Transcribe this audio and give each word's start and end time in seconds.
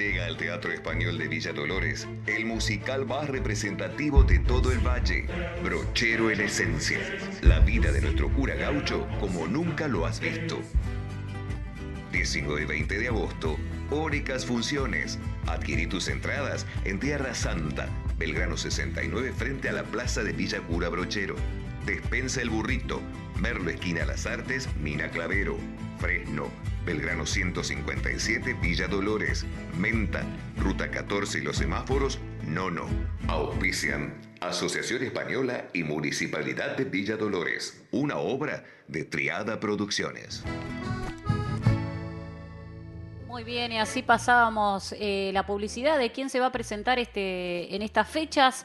Llega 0.00 0.24
al 0.24 0.38
Teatro 0.38 0.72
Español 0.72 1.18
de 1.18 1.28
Villa 1.28 1.52
Dolores 1.52 2.08
el 2.26 2.46
musical 2.46 3.04
más 3.04 3.28
representativo 3.28 4.24
de 4.24 4.38
todo 4.38 4.72
el 4.72 4.78
valle, 4.78 5.26
Brochero 5.62 6.30
en 6.30 6.40
Esencia. 6.40 6.98
La 7.42 7.60
vida 7.60 7.92
de 7.92 8.00
nuestro 8.00 8.30
cura 8.30 8.54
gaucho 8.54 9.06
como 9.20 9.46
nunca 9.46 9.88
lo 9.88 10.06
has 10.06 10.18
visto. 10.18 10.58
19 12.12 12.62
y 12.62 12.64
20 12.64 12.98
de 12.98 13.08
agosto, 13.08 13.58
Óricas 13.90 14.46
Funciones. 14.46 15.18
Adquirí 15.46 15.86
tus 15.86 16.08
entradas 16.08 16.64
en 16.86 16.98
Tierra 16.98 17.34
Santa, 17.34 17.86
Belgrano 18.16 18.56
69 18.56 19.34
frente 19.36 19.68
a 19.68 19.72
la 19.72 19.82
Plaza 19.82 20.22
de 20.22 20.32
Villa 20.32 20.60
Cura 20.60 20.88
Brochero. 20.88 21.36
Despensa 21.90 22.40
el 22.40 22.50
Burrito, 22.50 23.02
Merlo 23.40 23.68
Esquina 23.68 24.04
Las 24.04 24.24
Artes, 24.24 24.68
Mina 24.76 25.10
Clavero, 25.10 25.56
Fresno, 25.98 26.48
Belgrano 26.86 27.26
157, 27.26 28.54
Villa 28.62 28.86
Dolores, 28.86 29.44
Menta, 29.76 30.22
Ruta 30.56 30.88
14 30.88 31.38
y 31.38 31.40
los 31.40 31.56
semáforos, 31.56 32.20
Nono. 32.46 32.86
Auspician 33.26 34.14
Asociación 34.40 35.02
Española 35.02 35.64
y 35.72 35.82
Municipalidad 35.82 36.76
de 36.76 36.84
Villa 36.84 37.16
Dolores, 37.16 37.82
una 37.90 38.18
obra 38.18 38.62
de 38.86 39.04
Triada 39.04 39.58
Producciones. 39.58 40.44
Muy 43.26 43.42
bien, 43.42 43.72
y 43.72 43.78
así 43.78 44.02
pasábamos 44.02 44.94
eh, 44.96 45.32
la 45.34 45.44
publicidad 45.44 45.98
de 45.98 46.12
quién 46.12 46.30
se 46.30 46.38
va 46.38 46.46
a 46.46 46.52
presentar 46.52 47.00
este, 47.00 47.74
en 47.74 47.82
estas 47.82 48.08
fechas. 48.08 48.64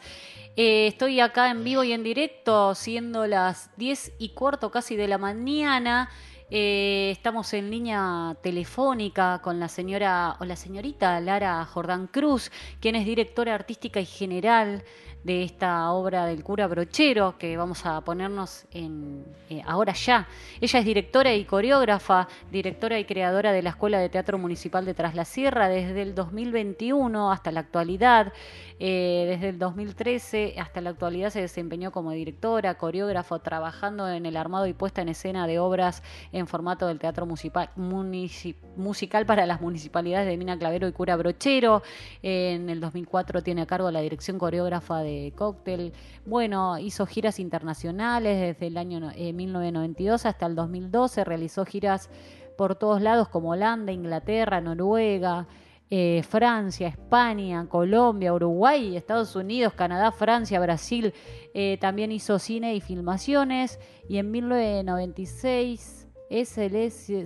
Eh, 0.57 0.87
estoy 0.87 1.19
acá 1.19 1.51
en 1.51 1.65
vivo 1.65 1.83
y 1.83 1.91
en 1.91 2.01
directo, 2.01 2.75
siendo 2.75 3.27
las 3.27 3.75
10 3.75 4.13
y 4.19 4.29
cuarto 4.29 4.71
casi 4.71 4.95
de 4.95 5.09
la 5.09 5.17
mañana. 5.17 6.09
Eh, 6.49 7.09
estamos 7.11 7.53
en 7.53 7.71
línea 7.71 8.37
telefónica 8.41 9.41
con 9.41 9.59
la 9.59 9.67
señora 9.67 10.37
o 10.39 10.45
la 10.45 10.55
señorita 10.55 11.19
Lara 11.19 11.65
Jordán 11.65 12.07
Cruz, 12.07 12.51
quien 12.79 12.95
es 12.95 13.05
directora 13.05 13.53
artística 13.53 13.99
y 13.99 14.05
general 14.05 14.85
de 15.25 15.41
esta 15.41 15.91
obra 15.91 16.27
del 16.27 16.43
cura 16.43 16.67
Brochero, 16.67 17.35
que 17.39 17.57
vamos 17.57 17.87
a 17.87 17.99
ponernos 18.01 18.65
en 18.69 19.25
eh, 19.49 19.63
ahora 19.65 19.93
ya. 19.93 20.27
Ella 20.61 20.79
es 20.79 20.85
directora 20.85 21.33
y 21.33 21.45
coreógrafa, 21.45 22.27
directora 22.51 22.99
y 22.99 23.05
creadora 23.05 23.51
de 23.51 23.63
la 23.63 23.71
Escuela 23.71 23.97
de 23.97 24.09
Teatro 24.09 24.37
Municipal 24.37 24.85
de 24.85 24.93
Tras 24.93 25.15
la 25.15 25.25
Sierra 25.25 25.67
desde 25.67 26.03
el 26.03 26.13
2021 26.13 27.31
hasta 27.31 27.51
la 27.51 27.61
actualidad. 27.61 28.33
Eh, 28.77 29.25
desde 29.27 29.49
el 29.49 29.57
2013 29.57 30.55
hasta 30.59 30.81
la 30.81 30.91
actualidad 30.91 31.31
se 31.31 31.41
desempeñó 31.41 31.91
como 31.91 32.11
directora, 32.11 32.77
coreógrafo, 32.77 33.39
trabajando 33.39 34.07
en 34.07 34.27
el 34.27 34.37
armado 34.37 34.67
y 34.67 34.73
puesta 34.73 35.01
en 35.01 35.09
escena 35.09 35.47
de 35.47 35.57
obras 35.57 36.03
en 36.33 36.45
formato 36.45 36.85
del 36.85 36.99
teatro 36.99 37.25
musical, 37.25 39.25
para 39.25 39.47
las 39.47 39.59
municipalidades 39.59 40.27
de 40.27 40.37
Mina 40.37 40.59
Clavero 40.59 40.87
y 40.87 40.91
Cura 40.91 41.15
Brochero. 41.15 41.81
en 42.21 42.69
el 42.69 42.79
2004 42.79 43.41
tiene 43.41 43.63
a 43.63 43.65
cargo 43.65 43.89
la 43.89 44.01
dirección 44.01 44.37
coreógrafa 44.37 45.01
de 45.01 45.14
Cóctel. 45.35 45.93
Bueno, 46.25 46.77
hizo 46.77 47.05
giras 47.05 47.39
internacionales 47.39 48.39
desde 48.39 48.67
el 48.67 48.77
año 48.77 48.99
1992 48.99 50.25
eh, 50.25 50.27
hasta 50.27 50.45
el 50.45 50.55
2012. 50.55 51.23
Realizó 51.23 51.65
giras 51.65 52.09
por 52.57 52.75
todos 52.75 53.01
lados 53.01 53.27
como 53.29 53.51
Holanda, 53.51 53.91
Inglaterra, 53.91 54.61
Noruega. 54.61 55.47
Eh, 55.91 56.23
Francia, 56.27 56.87
España, 56.87 57.67
Colombia, 57.69 58.33
Uruguay, 58.33 58.97
Estados 58.97 59.35
Unidos, 59.35 59.73
Canadá, 59.73 60.11
Francia, 60.11 60.59
Brasil. 60.59 61.13
Eh, 61.53 61.77
también 61.79 62.11
hizo 62.11 62.39
cine 62.39 62.73
y 62.73 62.81
filmaciones 62.81 63.79
y 64.09 64.17
en 64.17 64.31
1996 64.31 66.07
es 66.29 66.49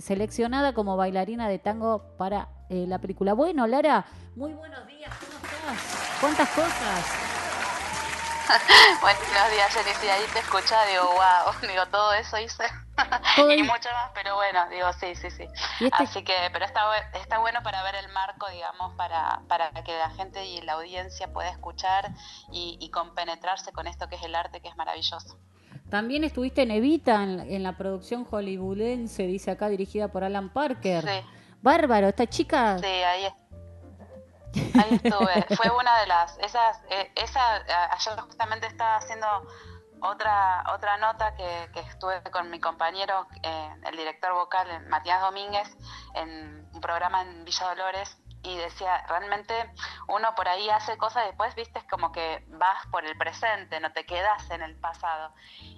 seleccionada 0.04 0.74
como 0.74 0.96
bailarina 0.96 1.48
de 1.48 1.58
tango 1.58 2.14
para 2.18 2.48
eh, 2.68 2.84
la 2.86 3.00
película. 3.00 3.32
Bueno, 3.32 3.66
Lara, 3.66 4.04
muy 4.36 4.52
buenos 4.52 4.86
días, 4.86 5.10
¿cómo 5.18 5.32
estás? 5.42 6.18
¿Cuántas 6.20 6.48
cosas? 6.50 7.29
Buenos 9.00 9.50
días, 9.52 9.72
Jenny. 9.72 10.08
ahí 10.08 10.24
te 10.32 10.40
escucha, 10.40 10.84
digo, 10.86 11.04
wow, 11.04 11.52
digo, 11.68 11.86
todo 11.90 12.12
eso 12.14 12.38
hice. 12.38 12.64
y 13.56 13.62
mucho 13.62 13.88
más, 13.92 14.10
pero 14.14 14.34
bueno, 14.34 14.68
digo, 14.70 14.92
sí, 14.94 15.14
sí, 15.14 15.30
sí. 15.30 15.44
Este 15.80 16.02
Así 16.02 16.24
que, 16.24 16.34
pero 16.52 16.64
está, 16.64 16.82
está 17.14 17.38
bueno 17.38 17.60
para 17.62 17.82
ver 17.84 17.94
el 17.94 18.08
marco, 18.12 18.48
digamos, 18.50 18.94
para, 18.94 19.42
para 19.46 19.70
que 19.84 19.96
la 19.96 20.10
gente 20.10 20.44
y 20.46 20.60
la 20.62 20.72
audiencia 20.74 21.32
pueda 21.32 21.50
escuchar 21.50 22.10
y, 22.50 22.76
y 22.80 22.90
compenetrarse 22.90 23.72
con 23.72 23.86
esto 23.86 24.08
que 24.08 24.16
es 24.16 24.22
el 24.22 24.34
arte, 24.34 24.60
que 24.60 24.68
es 24.68 24.76
maravilloso. 24.76 25.38
También 25.88 26.24
estuviste 26.24 26.62
en 26.62 26.72
Evita, 26.72 27.22
en, 27.22 27.62
la 27.62 27.76
producción 27.76 28.24
hollywoodense, 28.24 29.26
dice 29.26 29.50
acá, 29.50 29.68
dirigida 29.68 30.08
por 30.08 30.24
Alan 30.24 30.52
Parker. 30.52 31.04
Sí. 31.04 31.26
Bárbaro, 31.62 32.08
esta 32.08 32.26
chica. 32.26 32.78
Sí, 32.78 32.86
ahí 32.86 33.24
está 33.24 33.39
Ahí 34.54 35.00
estuve. 35.02 35.46
Fue 35.56 35.70
una 35.70 36.00
de 36.00 36.06
las. 36.06 36.38
Esas, 36.38 36.80
eh, 36.90 37.12
esa, 37.16 37.54
ayer 37.92 38.20
justamente 38.20 38.66
estaba 38.66 38.96
haciendo 38.96 39.26
otra 40.02 40.64
otra 40.74 40.96
nota 40.96 41.34
que, 41.34 41.68
estuve 41.80 42.22
con 42.30 42.50
mi 42.50 42.58
compañero, 42.60 43.26
eh, 43.42 43.74
el 43.86 43.96
director 43.96 44.32
vocal 44.32 44.86
Matías 44.88 45.20
Domínguez, 45.20 45.68
en 46.14 46.68
un 46.72 46.80
programa 46.80 47.22
en 47.22 47.44
Villa 47.44 47.68
Dolores 47.68 48.16
y 48.42 48.56
decía, 48.56 49.04
realmente 49.08 49.54
uno 50.08 50.34
por 50.34 50.48
ahí 50.48 50.68
hace 50.70 50.96
cosas 50.96 51.24
y 51.24 51.26
después, 51.28 51.54
viste, 51.54 51.78
es 51.78 51.84
como 51.84 52.10
que 52.12 52.44
vas 52.48 52.86
por 52.86 53.04
el 53.04 53.16
presente, 53.18 53.80
no 53.80 53.92
te 53.92 54.04
quedas 54.06 54.50
en 54.50 54.62
el 54.62 54.76
pasado. 54.76 55.32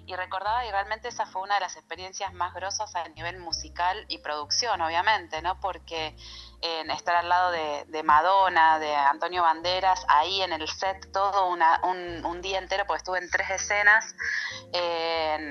Y 0.05 0.15
recordaba, 0.15 0.65
y 0.65 0.71
realmente 0.71 1.07
esa 1.07 1.25
fue 1.25 1.41
una 1.41 1.55
de 1.55 1.61
las 1.61 1.75
experiencias 1.75 2.33
más 2.33 2.53
grosas 2.53 2.95
a 2.95 3.07
nivel 3.09 3.39
musical 3.39 4.05
y 4.07 4.19
producción, 4.19 4.81
obviamente, 4.81 5.41
¿no? 5.41 5.59
Porque 5.59 6.15
estar 6.63 7.15
al 7.15 7.27
lado 7.27 7.51
de, 7.51 8.03
Madonna, 8.03 8.79
de 8.79 8.95
Antonio 8.95 9.41
Banderas, 9.41 10.05
ahí 10.07 10.41
en 10.41 10.53
el 10.53 10.67
set 10.69 11.11
todo 11.11 11.49
una, 11.49 11.81
un, 11.83 12.41
día 12.41 12.59
entero, 12.59 12.85
porque 12.85 12.99
estuve 12.99 13.19
en 13.19 13.29
tres 13.29 13.49
escenas 13.49 14.15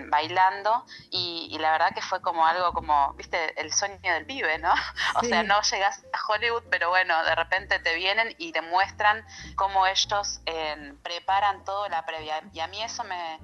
bailando 0.09 0.84
y, 1.11 1.56
la 1.59 1.73
verdad 1.73 1.94
que 1.94 2.03
fue 2.03 2.21
como 2.21 2.47
algo 2.47 2.73
como, 2.73 3.12
viste, 3.15 3.61
el 3.61 3.73
sueño 3.73 4.12
del 4.12 4.27
pibe, 4.27 4.59
¿no? 4.59 4.73
O 5.15 5.25
sea, 5.25 5.43
no 5.43 5.61
llegas 5.62 6.03
a 6.12 6.33
Hollywood, 6.33 6.65
pero 6.71 6.89
bueno, 6.89 7.01
de 7.04 7.34
repente 7.34 7.78
te 7.78 7.94
vienen 7.94 8.34
y 8.38 8.52
te 8.52 8.62
muestran 8.62 9.24
cómo 9.56 9.86
ellos 9.86 10.40
preparan 11.02 11.64
todo 11.64 11.88
la 11.88 12.04
previa. 12.04 12.42
Y 12.52 12.60
a 12.60 12.66
mí 12.66 12.82
eso 12.82 13.04
me 13.04 13.38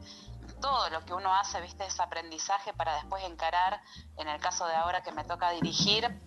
todo 0.61 0.91
lo 0.91 1.05
que 1.05 1.15
uno 1.15 1.33
hace, 1.35 1.61
viste, 1.61 1.87
es 1.87 2.01
aprendizaje 2.01 2.73
para 2.75 2.95
después 2.95 3.23
encarar, 3.25 3.81
en 4.17 4.29
el 4.29 4.41
caso 4.41 4.67
de 4.67 4.75
ahora 4.75 5.03
que 5.03 5.13
me 5.13 5.23
toca 5.23 5.51
dirigir, 5.51 6.21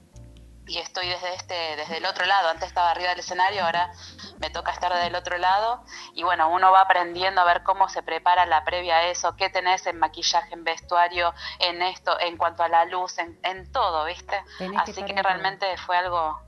y 0.68 0.78
estoy 0.78 1.08
desde 1.08 1.34
este 1.36 1.76
desde 1.76 1.98
el 1.98 2.06
otro 2.06 2.26
lado. 2.26 2.50
Antes 2.50 2.68
estaba 2.68 2.92
arriba 2.92 3.10
del 3.10 3.20
escenario 3.20 3.66
ahora 3.66 3.92
me 4.40 4.50
toca 4.50 4.72
estar 4.72 4.94
del 4.94 5.16
otro 5.16 5.38
lado. 5.38 5.84
Y 6.14 6.24
bueno 6.24 6.50
uno 6.50 6.72
va 6.72 6.82
aprendiendo 6.82 7.42
a 7.42 7.46
ver 7.46 7.64
cómo 7.64 7.90
se 7.90 8.04
prepara 8.04 8.46
la 8.46 8.64
previa 8.64 8.98
a 8.98 9.08
eso 9.08 9.36
qué 9.36 9.50
tenés 9.50 9.86
en 9.88 9.98
maquillaje 9.98 10.54
en 10.54 10.64
vestuario 10.64 11.34
en 11.60 11.82
esto 11.82 12.18
en 12.20 12.38
cuanto 12.38 12.64
a 12.64 12.70
la 12.70 12.86
luz 12.86 13.18
en, 13.18 13.40
en 13.44 13.72
todo 13.72 14.06
viste. 14.06 14.44
Así 14.78 15.04
que 15.04 15.22
realmente 15.22 15.78
fue 15.78 15.98
algo 15.98 16.40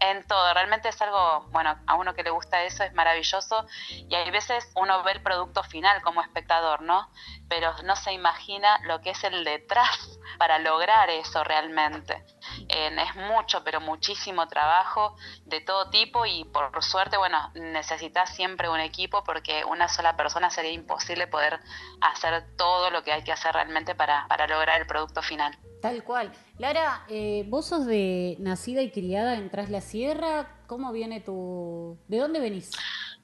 en 0.00 0.26
todo, 0.26 0.54
realmente 0.54 0.88
es 0.88 1.02
algo, 1.02 1.46
bueno, 1.50 1.76
a 1.86 1.94
uno 1.96 2.14
que 2.14 2.22
le 2.22 2.30
gusta 2.30 2.62
eso 2.62 2.84
es 2.84 2.92
maravilloso 2.94 3.66
y 3.88 4.14
hay 4.14 4.30
veces 4.30 4.70
uno 4.76 5.02
ve 5.02 5.12
el 5.12 5.22
producto 5.22 5.62
final 5.64 6.02
como 6.02 6.22
espectador, 6.22 6.82
¿no? 6.82 7.10
Pero 7.48 7.74
no 7.84 7.96
se 7.96 8.12
imagina 8.12 8.78
lo 8.84 9.00
que 9.00 9.10
es 9.10 9.24
el 9.24 9.44
detrás 9.44 10.18
para 10.38 10.58
lograr 10.58 11.10
eso 11.10 11.42
realmente. 11.44 12.24
Es 12.68 13.16
mucho, 13.16 13.62
pero 13.64 13.80
muchísimo 13.80 14.46
trabajo 14.48 15.16
de 15.46 15.60
todo 15.60 15.90
tipo 15.90 16.26
y 16.26 16.44
por 16.44 16.82
suerte, 16.82 17.16
bueno, 17.16 17.50
necesitas 17.54 18.34
siempre 18.34 18.68
un 18.68 18.80
equipo 18.80 19.24
porque 19.24 19.64
una 19.64 19.88
sola 19.88 20.16
persona 20.16 20.50
sería 20.50 20.72
imposible 20.72 21.26
poder 21.26 21.60
hacer 22.00 22.44
todo 22.56 22.90
lo 22.90 23.02
que 23.02 23.12
hay 23.12 23.22
que 23.22 23.32
hacer 23.32 23.54
realmente 23.54 23.94
para, 23.94 24.26
para 24.28 24.46
lograr 24.46 24.80
el 24.80 24.86
producto 24.86 25.22
final. 25.22 25.56
Tal 25.80 26.02
cual. 26.02 26.32
Lara, 26.58 27.04
eh, 27.08 27.44
vos 27.46 27.66
sos 27.66 27.86
de 27.86 28.36
nacida 28.40 28.82
y 28.82 28.90
criada 28.90 29.34
en 29.34 29.48
Tras 29.48 29.70
la 29.70 29.80
Sierra. 29.80 30.48
¿Cómo 30.66 30.92
viene 30.92 31.20
tu... 31.20 31.98
¿De 32.08 32.18
dónde 32.18 32.40
venís? 32.40 32.72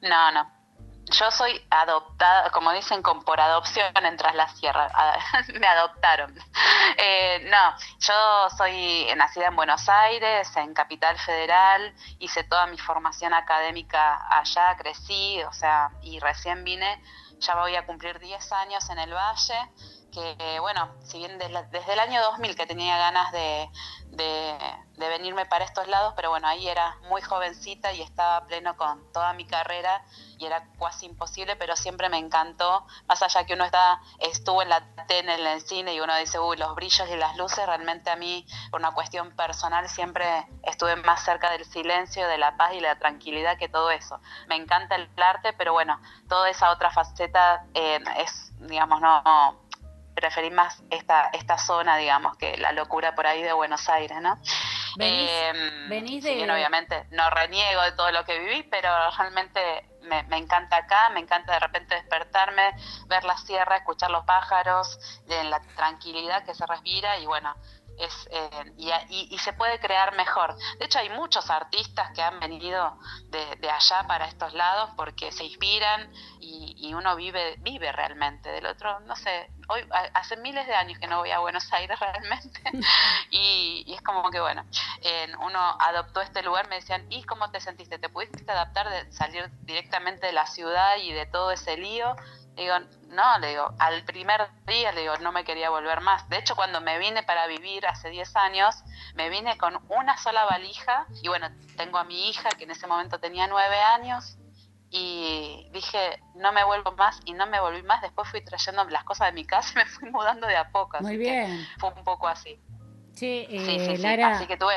No, 0.00 0.30
no. 0.32 0.63
Yo 1.10 1.30
soy 1.30 1.60
adoptada, 1.70 2.50
como 2.50 2.72
dicen, 2.72 3.02
con, 3.02 3.22
por 3.24 3.40
adopción 3.40 3.92
en 3.94 4.16
Tras 4.16 4.34
la 4.34 4.48
Sierra. 4.48 4.90
Me 5.60 5.66
adoptaron. 5.66 6.34
Eh, 6.96 7.46
no, 7.50 7.74
yo 7.98 8.50
soy 8.56 9.06
nacida 9.16 9.48
en 9.48 9.56
Buenos 9.56 9.88
Aires, 9.88 10.50
en 10.56 10.72
Capital 10.72 11.18
Federal. 11.18 11.94
Hice 12.18 12.44
toda 12.44 12.66
mi 12.66 12.78
formación 12.78 13.34
académica 13.34 14.26
allá, 14.30 14.76
crecí, 14.76 15.42
o 15.42 15.52
sea, 15.52 15.90
y 16.02 16.18
recién 16.20 16.64
vine. 16.64 17.02
Ya 17.40 17.54
voy 17.56 17.76
a 17.76 17.84
cumplir 17.84 18.18
10 18.18 18.52
años 18.52 18.88
en 18.90 18.98
el 18.98 19.12
Valle 19.12 19.70
que, 20.14 20.61
bueno, 20.61 20.88
si 21.02 21.19
bien 21.19 21.38
desde, 21.38 21.93
el 21.93 21.99
año 21.99 22.22
2000 22.22 22.55
que 22.55 22.66
tenía 22.66 22.96
ganas 22.96 23.32
de, 23.32 23.69
venirme 24.96 25.44
para 25.46 25.64
estos 25.64 25.87
lados, 25.87 26.14
pero 26.16 26.31
bueno, 26.31 26.49
ahí 26.49 26.66
era 26.69 26.96
muy 27.08 27.20
jovencita 27.20 27.93
y 27.93 28.00
estaba 28.00 28.46
pleno 28.46 28.76
con 28.76 29.12
toda 29.12 29.32
mi 29.32 29.44
carrera 29.44 30.02
y 30.38 30.46
era 30.46 30.66
casi 30.81 31.06
imposible, 31.06 31.56
pero 31.56 31.76
siempre 31.76 32.08
me 32.08 32.19
encantó, 32.19 32.87
más 33.06 33.22
allá 33.22 33.44
que 33.44 33.55
uno 33.55 33.64
está, 33.64 34.00
estuvo 34.19 34.62
en 34.62 34.70
la 34.70 34.82
tele, 35.06 35.34
en 35.34 35.46
el 35.46 35.61
cine 35.61 35.94
y 35.94 36.00
uno 36.00 36.17
dice, 36.17 36.38
uy, 36.38 36.56
los 36.56 36.75
brillos 36.75 37.08
y 37.08 37.17
las 37.17 37.37
luces, 37.37 37.67
realmente 37.67 38.10
a 38.10 38.17
mí, 38.17 38.46
por 38.70 38.81
una 38.81 38.93
cuestión 38.93 39.31
personal, 39.37 39.88
siempre 39.88 40.46
estuve 40.62 40.96
más 40.96 41.25
cerca 41.25 41.50
del 41.50 41.64
silencio, 41.64 42.26
de 42.26 42.38
la 42.38 42.56
paz 42.56 42.72
y 42.75 42.81
la 42.81 42.99
tranquilidad 42.99 43.58
que 43.58 43.69
todo 43.69 43.90
eso. 43.90 44.20
Me 44.49 44.56
encanta 44.56 44.96
el 44.96 45.08
arte, 45.17 45.52
pero 45.52 45.72
bueno, 45.72 46.00
toda 46.28 46.49
esa 46.50 46.70
otra 46.70 46.90
faceta 46.90 47.67
eh, 47.75 48.02
es, 48.19 48.52
digamos, 48.58 49.00
no 49.00 49.63
preferí 50.24 50.50
más 50.50 50.82
esta, 50.88 51.28
esta 51.34 51.58
zona, 51.58 51.98
digamos, 51.98 52.38
que 52.38 52.56
la 52.56 52.72
locura 52.72 53.14
por 53.14 53.26
ahí 53.26 53.42
de 53.42 53.52
Buenos 53.52 53.90
Aires, 53.90 54.18
¿no? 54.22 54.38
Venís, 54.96 56.24
em, 56.24 56.46
de... 56.46 56.50
obviamente 56.50 57.04
no 57.10 57.28
reniego 57.28 57.82
de 57.82 57.92
todo 57.92 58.10
lo 58.10 58.24
que 58.24 58.38
viví, 58.38 58.62
pero 58.62 58.88
realmente 59.18 59.60
me, 60.00 60.22
me, 60.22 60.38
encanta 60.38 60.76
acá, 60.76 61.10
me 61.10 61.20
encanta 61.20 61.52
de 61.52 61.60
repente 61.60 61.94
despertarme, 61.96 62.70
ver 63.06 63.24
la 63.24 63.36
sierra, 63.36 63.76
escuchar 63.76 64.10
los 64.10 64.24
pájaros, 64.24 64.98
en 65.28 65.50
la 65.50 65.60
tranquilidad 65.76 66.42
que 66.46 66.54
se 66.54 66.64
respira 66.64 67.18
y 67.18 67.26
bueno, 67.26 67.54
es, 67.99 68.29
eh, 68.31 68.73
y, 69.08 69.38
se 69.38 69.52
puede 69.52 69.79
crear 69.79 70.14
mejor. 70.14 70.55
De 70.79 70.87
hecho, 70.87 70.99
hay 70.99 71.11
muchos 71.11 71.50
artistas 71.50 72.11
que 72.14 72.23
han 72.23 72.41
venido 72.41 72.99
de, 73.29 73.70
allá 73.70 74.06
para 74.06 74.26
estos 74.26 74.55
lados 74.55 74.91
porque 74.96 75.32
se 75.32 75.44
inspiran 75.44 76.12
y, 76.41 76.93
uno 76.94 77.17
vive 77.17 77.56
vive 77.58 77.91
realmente 77.91 78.50
del 78.50 78.67
otro. 78.67 79.00
No 79.00 79.17
sé, 79.17 79.50
hoy 79.69 79.85
hace 80.14 80.37
miles 80.37 80.67
de 80.67 80.75
años 80.75 80.99
que 80.99 81.08
no 81.08 81.19
voy 81.19 81.31
a 81.32 81.41
Buenos 81.41 81.73
Aires 81.73 81.99
realmente 82.00 82.61
y, 83.31 83.93
es 83.93 84.02
como 84.02 84.31
que, 84.31 84.41
bueno, 84.41 84.64
uno 85.41 85.76
adoptó 85.81 86.20
este 86.20 86.43
lugar, 86.43 86.69
me 86.69 86.76
decían, 86.76 87.06
¿y 87.11 87.23
cómo 87.25 87.50
te 87.50 87.61
sentiste? 87.61 87.99
¿Te 87.99 88.08
pudiste 88.08 88.50
adaptar 88.50 88.88
de 88.88 89.12
salir 89.12 89.50
directamente 89.62 90.26
de 90.26 90.32
la 90.32 90.46
ciudad 90.46 90.96
y 90.99 91.12
de 91.12 91.26
todo 91.26 91.50
ese 91.50 91.76
lío? 91.76 92.14
Digo, 92.56 92.74
no, 93.08 93.38
le 93.38 93.48
digo, 93.48 93.74
al 93.78 94.04
primer 94.04 94.40
día 94.66 94.92
le 94.92 95.02
digo, 95.02 95.16
no 95.18 95.32
me 95.32 95.44
quería 95.44 95.70
volver 95.70 96.00
más. 96.00 96.28
De 96.28 96.38
hecho, 96.38 96.54
cuando 96.56 96.80
me 96.80 96.98
vine 96.98 97.22
para 97.22 97.46
vivir 97.46 97.86
hace 97.86 98.10
10 98.10 98.36
años, 98.36 98.82
me 99.14 99.28
vine 99.28 99.56
con 99.58 99.78
una 99.88 100.16
sola 100.16 100.44
valija 100.44 101.06
y 101.22 101.28
bueno, 101.28 101.48
tengo 101.76 101.98
a 101.98 102.04
mi 102.04 102.28
hija 102.28 102.48
que 102.50 102.64
en 102.64 102.70
ese 102.70 102.86
momento 102.86 103.18
tenía 103.18 103.46
9 103.46 103.76
años 103.76 104.38
y 104.90 105.68
dije, 105.72 106.22
no 106.36 106.52
me 106.52 106.64
vuelvo 106.64 106.92
más 106.92 107.20
y 107.24 107.32
no 107.32 107.46
me 107.46 107.60
volví 107.60 107.82
más. 107.82 108.00
Después 108.00 108.28
fui 108.28 108.44
trayendo 108.44 108.84
las 108.84 109.02
cosas 109.04 109.28
de 109.28 109.32
mi 109.32 109.44
casa 109.44 109.72
y 109.72 109.76
me 109.78 109.86
fui 109.86 110.10
mudando 110.10 110.46
de 110.46 110.56
a 110.56 110.70
poco. 110.70 110.98
Muy 111.00 111.16
bien. 111.16 111.66
Fue 111.78 111.92
un 111.92 112.04
poco 112.04 112.28
así. 112.28 112.60
Sí, 113.12 113.46
eh, 113.48 113.98
Lara, 113.98 114.36
así 114.36 114.46
que 114.46 114.56
tuve. 114.56 114.74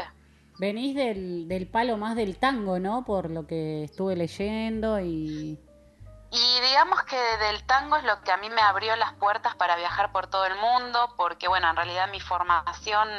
Venís 0.59 0.95
del, 0.95 1.47
del 1.47 1.67
palo 1.67 1.97
más 1.97 2.15
del 2.15 2.37
tango, 2.37 2.79
¿no? 2.79 3.05
Por 3.05 3.29
lo 3.29 3.45
que 3.45 3.83
estuve 3.83 4.15
leyendo 4.15 4.99
y 4.99 5.59
y 6.31 6.61
digamos 6.61 7.03
que 7.03 7.17
del 7.37 7.63
tango 7.65 7.95
es 7.95 8.03
lo 8.03 8.21
que 8.21 8.31
a 8.31 8.37
mí 8.37 8.49
me 8.49 8.61
abrió 8.61 8.95
las 8.95 9.13
puertas 9.13 9.55
para 9.55 9.75
viajar 9.75 10.11
por 10.11 10.27
todo 10.27 10.45
el 10.45 10.55
mundo, 10.55 11.13
porque 11.15 11.47
bueno, 11.47 11.69
en 11.69 11.75
realidad 11.75 12.09
mi 12.09 12.19
formación 12.19 13.09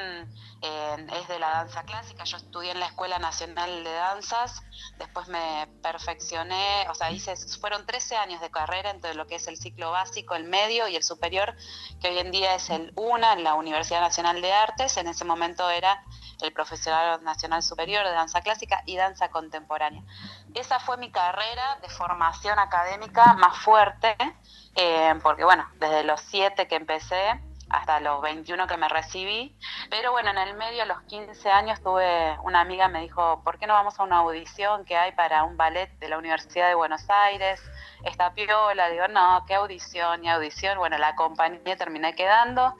es 0.60 1.28
de 1.28 1.38
la 1.38 1.50
danza 1.50 1.84
clásica, 1.84 2.24
yo 2.24 2.36
estudié 2.36 2.72
en 2.72 2.80
la 2.80 2.86
Escuela 2.86 3.18
Nacional 3.18 3.84
de 3.84 3.92
Danzas, 3.92 4.62
después 4.98 5.28
me 5.28 5.68
perfeccioné, 5.82 6.86
o 6.90 6.94
sea, 6.94 7.10
hice, 7.10 7.36
fueron 7.60 7.86
13 7.86 8.16
años 8.16 8.40
de 8.40 8.50
carrera 8.50 8.90
entre 8.90 9.14
lo 9.14 9.26
que 9.26 9.36
es 9.36 9.46
el 9.46 9.56
ciclo 9.56 9.92
básico, 9.92 10.34
el 10.34 10.44
medio 10.44 10.88
y 10.88 10.96
el 10.96 11.04
superior, 11.04 11.54
que 12.00 12.08
hoy 12.08 12.18
en 12.18 12.32
día 12.32 12.54
es 12.54 12.70
el 12.70 12.92
UNA 12.96 13.34
en 13.34 13.44
la 13.44 13.54
Universidad 13.54 14.00
Nacional 14.00 14.40
de 14.42 14.52
Artes, 14.52 14.96
en 14.96 15.06
ese 15.06 15.24
momento 15.24 15.70
era 15.70 16.02
el 16.42 16.52
Profesional 16.52 17.22
Nacional 17.22 17.62
Superior 17.62 18.04
de 18.04 18.12
Danza 18.12 18.40
Clásica 18.40 18.82
y 18.86 18.96
Danza 18.96 19.28
Contemporánea. 19.30 20.02
Esa 20.54 20.80
fue 20.80 20.96
mi 20.96 21.10
carrera 21.10 21.78
de 21.82 21.88
formación 21.88 22.58
académica 22.58 23.34
más 23.34 23.58
fuerte, 23.58 24.16
eh, 24.74 25.14
porque 25.22 25.44
bueno, 25.44 25.68
desde 25.78 26.04
los 26.04 26.20
siete 26.20 26.68
que 26.68 26.76
empecé 26.76 27.40
hasta 27.70 28.00
los 28.00 28.20
21 28.22 28.66
que 28.66 28.76
me 28.76 28.88
recibí, 28.88 29.56
pero 29.90 30.12
bueno, 30.12 30.30
en 30.30 30.38
el 30.38 30.56
medio, 30.56 30.82
a 30.82 30.86
los 30.86 31.02
15 31.02 31.50
años, 31.50 31.80
tuve 31.82 32.36
una 32.42 32.60
amiga 32.60 32.88
me 32.88 33.00
dijo, 33.02 33.42
¿por 33.44 33.58
qué 33.58 33.66
no 33.66 33.74
vamos 33.74 33.98
a 33.98 34.02
una 34.02 34.18
audición 34.18 34.84
que 34.84 34.96
hay 34.96 35.12
para 35.12 35.44
un 35.44 35.56
ballet 35.56 35.90
de 35.98 36.08
la 36.08 36.18
Universidad 36.18 36.68
de 36.68 36.74
Buenos 36.74 37.08
Aires? 37.08 37.62
Esta 38.04 38.32
piola, 38.32 38.88
digo, 38.88 39.08
no, 39.08 39.44
qué 39.46 39.54
audición 39.54 40.24
y 40.24 40.30
audición, 40.30 40.78
bueno, 40.78 40.98
la 40.98 41.08
acompañé, 41.08 41.76
terminé 41.76 42.14
quedando 42.14 42.74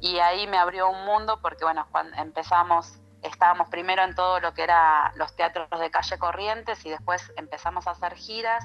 y 0.00 0.18
ahí 0.18 0.46
me 0.46 0.58
abrió 0.58 0.88
un 0.88 1.04
mundo 1.04 1.40
porque 1.40 1.64
bueno, 1.64 1.86
cuando 1.90 2.16
empezamos 2.16 2.98
estábamos 3.22 3.68
primero 3.68 4.02
en 4.02 4.14
todo 4.14 4.40
lo 4.40 4.52
que 4.52 4.64
era 4.64 5.12
los 5.14 5.34
teatros 5.36 5.68
de 5.78 5.90
calle 5.90 6.18
Corrientes 6.18 6.84
y 6.84 6.90
después 6.90 7.32
empezamos 7.36 7.86
a 7.86 7.92
hacer 7.92 8.14
giras 8.16 8.64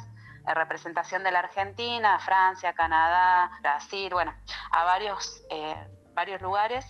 representación 0.53 1.23
de 1.23 1.31
la 1.31 1.39
Argentina, 1.39 2.19
Francia, 2.19 2.73
Canadá, 2.73 3.51
Brasil, 3.61 4.09
bueno, 4.11 4.33
a 4.71 4.83
varios, 4.83 5.43
eh, 5.49 5.75
varios 6.13 6.41
lugares. 6.41 6.85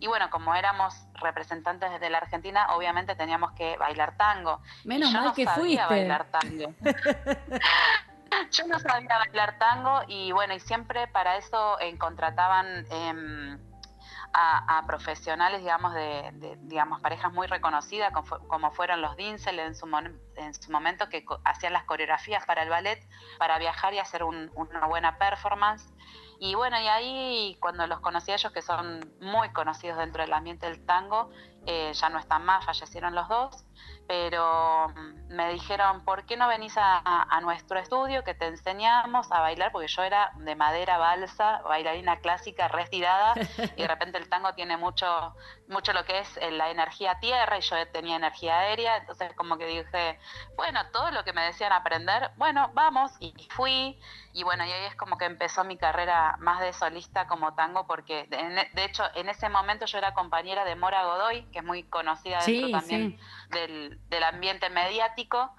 Y 0.00 0.06
bueno, 0.06 0.30
como 0.30 0.54
éramos 0.54 0.94
representantes 1.14 2.00
de 2.00 2.10
la 2.10 2.18
Argentina, 2.18 2.74
obviamente 2.74 3.14
teníamos 3.14 3.52
que 3.52 3.76
bailar 3.76 4.16
tango. 4.16 4.60
Menos 4.84 5.12
mal 5.12 5.32
que 5.32 5.46
fuiste. 5.46 5.84
bailar 5.84 6.26
tango. 6.30 6.74
yo 8.50 8.66
no 8.66 8.78
sabía 8.78 9.18
bailar 9.18 9.58
tango 9.58 10.02
y 10.08 10.32
bueno, 10.32 10.54
y 10.54 10.60
siempre 10.60 11.06
para 11.06 11.36
eso 11.36 11.78
eh, 11.80 11.96
contrataban... 11.98 12.86
Em, 12.90 13.71
a, 14.34 14.82
profesionales, 14.86 15.60
digamos, 15.60 15.94
de, 15.94 16.58
digamos, 16.62 17.00
parejas 17.00 17.32
muy 17.32 17.46
reconocidas, 17.46 18.12
como, 18.48 18.70
fueron 18.70 19.02
los 19.02 19.16
Dinsel 19.16 19.58
en 19.58 19.74
su, 19.74 19.86
en 20.36 20.54
su 20.54 20.72
momento, 20.72 21.08
que 21.08 21.24
hacían 21.44 21.72
las 21.72 21.84
coreografías 21.84 22.44
para 22.46 22.62
el 22.62 22.70
ballet, 22.70 23.06
para 23.38 23.58
viajar 23.58 23.94
y 23.94 23.98
hacer 23.98 24.24
una 24.24 24.86
buena 24.88 25.18
performance. 25.18 25.92
Y 26.40 26.54
bueno, 26.54 26.80
y 26.80 26.88
ahí 26.88 27.56
cuando 27.60 27.86
los 27.86 28.00
conocí 28.00 28.32
a 28.32 28.34
ellos, 28.34 28.52
que 28.52 28.62
son 28.62 29.00
muy 29.20 29.50
conocidos 29.50 29.98
dentro 29.98 30.22
del 30.22 30.32
ambiente 30.32 30.66
del 30.66 30.84
tango, 30.84 31.30
eh, 31.66 31.92
ya 31.94 32.08
no 32.08 32.18
están 32.18 32.44
más, 32.44 32.64
fallecieron 32.64 33.14
los 33.14 33.28
dos, 33.28 33.64
pero 34.06 34.88
mm, 34.88 35.34
me 35.34 35.52
dijeron, 35.52 36.04
¿por 36.04 36.26
qué 36.26 36.36
no 36.36 36.48
venís 36.48 36.74
a, 36.76 37.40
nuestro 37.42 37.78
estudio 37.78 38.22
que 38.24 38.34
te 38.34 38.46
enseñamos 38.46 39.30
a 39.32 39.40
bailar? 39.40 39.72
Porque 39.72 39.88
yo 39.88 40.02
era 40.02 40.32
de 40.36 40.54
madera 40.54 40.98
balsa, 40.98 41.62
bailarina 41.62 42.18
clásica, 42.20 42.68
retirada, 42.68 43.34
y 43.76 43.82
de 43.82 43.88
repente 43.88 44.18
el 44.18 44.28
tango 44.28 44.54
tiene 44.54 44.76
mucho, 44.76 45.34
mucho 45.68 45.92
lo 45.92 46.04
que 46.04 46.20
es 46.20 46.36
eh, 46.36 46.50
la 46.50 46.70
energía 46.70 47.18
tierra, 47.20 47.58
y 47.58 47.62
yo 47.62 47.76
tenía 47.92 48.16
energía 48.16 48.58
aérea, 48.58 48.98
entonces 48.98 49.32
como 49.34 49.56
que 49.56 49.66
dije, 49.66 50.18
bueno, 50.56 50.80
todo 50.92 51.10
lo 51.10 51.24
que 51.24 51.32
me 51.32 51.42
decían 51.42 51.72
aprender, 51.72 52.30
bueno, 52.36 52.70
vamos, 52.74 53.12
y 53.18 53.32
fui, 53.50 53.98
y 54.34 54.44
bueno, 54.44 54.64
y 54.64 54.72
ahí 54.72 54.84
es 54.86 54.96
como 54.96 55.18
que 55.18 55.26
empezó 55.26 55.64
mi 55.64 55.76
carrera 55.76 56.36
más 56.38 56.60
de 56.60 56.72
solista 56.72 57.26
como 57.26 57.54
tango, 57.54 57.86
porque 57.86 58.26
de, 58.28 58.84
hecho 58.84 59.04
en 59.14 59.28
ese 59.28 59.48
momento 59.48 59.86
yo 59.86 59.98
era 59.98 60.14
compañera 60.14 60.64
de 60.64 60.76
Mora 60.76 61.04
Godoy, 61.04 61.44
que 61.52 61.60
es 61.60 61.64
muy 61.64 61.84
conocida 61.84 62.40
dentro 62.44 62.70
también 62.70 63.18
del, 63.50 64.00
del, 64.08 64.22
ambiente 64.24 64.70
mediático. 64.70 65.54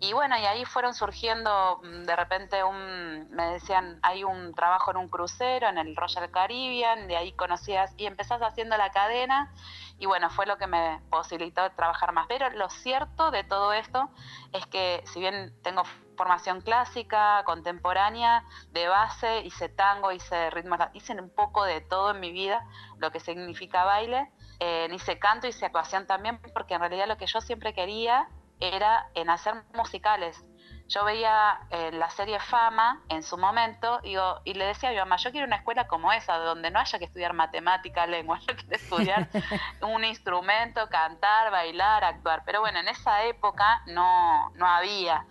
Y 0.00 0.12
bueno, 0.12 0.36
y 0.38 0.44
ahí 0.44 0.64
fueron 0.64 0.94
surgiendo 0.94 1.80
mm, 1.82 2.02
de 2.04 2.16
repente 2.16 2.62
un, 2.64 3.28
me 3.30 3.44
decían, 3.52 3.98
hay 4.02 4.24
un 4.24 4.54
trabajo 4.54 4.90
en 4.90 4.98
un 4.98 5.08
crucero, 5.08 5.68
en 5.68 5.78
el 5.78 5.96
Royal 5.96 6.30
Caribbean, 6.30 7.08
de 7.08 7.16
ahí 7.16 7.32
conocías 7.32 7.94
y 7.96 8.06
empezás 8.06 8.42
haciendo 8.42 8.76
la 8.76 8.90
cadena 8.90 9.52
y 9.98 10.06
bueno, 10.06 10.28
fue 10.28 10.46
lo 10.46 10.58
que 10.58 10.66
me 10.66 11.00
posibilitó 11.10 11.70
trabajar 11.72 12.12
más. 12.12 12.26
Pero 12.28 12.50
lo 12.50 12.68
cierto 12.68 13.30
de 13.30 13.44
todo 13.44 13.72
esto 13.72 14.10
es 14.52 14.66
que 14.66 15.02
si 15.06 15.20
bien 15.20 15.54
tengo 15.62 15.84
formación 16.16 16.60
clásica, 16.60 17.42
contemporánea, 17.44 18.44
de 18.72 18.88
base, 18.88 19.40
hice 19.40 19.68
tango, 19.68 20.12
hice 20.12 20.50
ritmo, 20.50 20.76
hice 20.92 21.14
un 21.14 21.30
poco 21.30 21.64
de 21.64 21.80
todo 21.80 22.10
en 22.10 22.20
mi 22.20 22.32
vida, 22.32 22.66
lo 22.98 23.10
que 23.10 23.20
significa 23.20 23.84
baile, 23.84 24.30
eh, 24.60 24.88
hice 24.92 25.18
canto, 25.18 25.46
hice 25.46 25.66
actuación 25.66 26.06
también, 26.06 26.40
porque 26.54 26.74
en 26.74 26.80
realidad 26.80 27.06
lo 27.06 27.16
que 27.16 27.26
yo 27.26 27.40
siempre 27.40 27.74
quería 27.74 28.28
era 28.60 29.08
en 29.14 29.30
hacer 29.30 29.54
musicales 29.74 30.44
yo 30.88 31.04
veía 31.04 31.60
eh, 31.70 31.90
la 31.92 32.10
serie 32.10 32.38
Fama 32.38 33.02
en 33.08 33.22
su 33.22 33.36
momento 33.36 34.00
digo, 34.02 34.40
y 34.44 34.54
le 34.54 34.66
decía 34.66 34.90
a 34.90 34.92
mi 34.92 34.98
mamá, 34.98 35.16
yo 35.16 35.32
quiero 35.32 35.46
una 35.46 35.56
escuela 35.56 35.88
como 35.88 36.12
esa, 36.12 36.36
donde 36.36 36.70
no 36.70 36.78
haya 36.78 36.98
que 36.98 37.06
estudiar 37.06 37.32
matemática, 37.32 38.06
lengua, 38.06 38.38
yo 38.48 38.54
quiero 38.56 38.76
estudiar 38.76 39.28
un 39.82 40.04
instrumento, 40.04 40.88
cantar, 40.88 41.50
bailar, 41.50 42.04
actuar. 42.04 42.42
Pero 42.44 42.60
bueno, 42.60 42.78
en 42.78 42.88
esa 42.88 43.24
época 43.24 43.82
no, 43.86 44.50
no 44.50 44.66
había. 44.66 45.26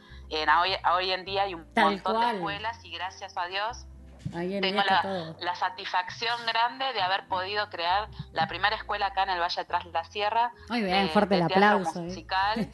hoy, 0.60 0.76
hoy 0.94 1.12
en 1.12 1.24
día 1.24 1.44
hay 1.44 1.54
un 1.54 1.66
montón 1.76 2.20
de 2.20 2.36
escuelas 2.36 2.84
y 2.84 2.92
gracias 2.92 3.38
a 3.38 3.46
Dios 3.46 3.86
tengo 4.62 4.82
la, 5.40 5.56
satisfacción 5.56 6.38
grande 6.46 6.86
de 6.94 7.02
haber 7.02 7.28
podido 7.28 7.70
crear 7.70 8.10
la 8.34 8.48
primera 8.48 8.76
escuela 8.76 9.08
acá 9.08 9.24
en 9.24 9.32
el 9.32 9.40
Valle 9.40 9.62
de 9.62 9.66
Tras 9.66 9.86
la 9.86 10.04
Sierra. 10.04 10.52
Muy 10.70 10.82
bien, 10.82 11.10
fuerte 11.10 11.36
el 11.36 11.44
aplauso. 11.44 12.00
¿eh? 12.00 12.04
Musical. 12.04 12.60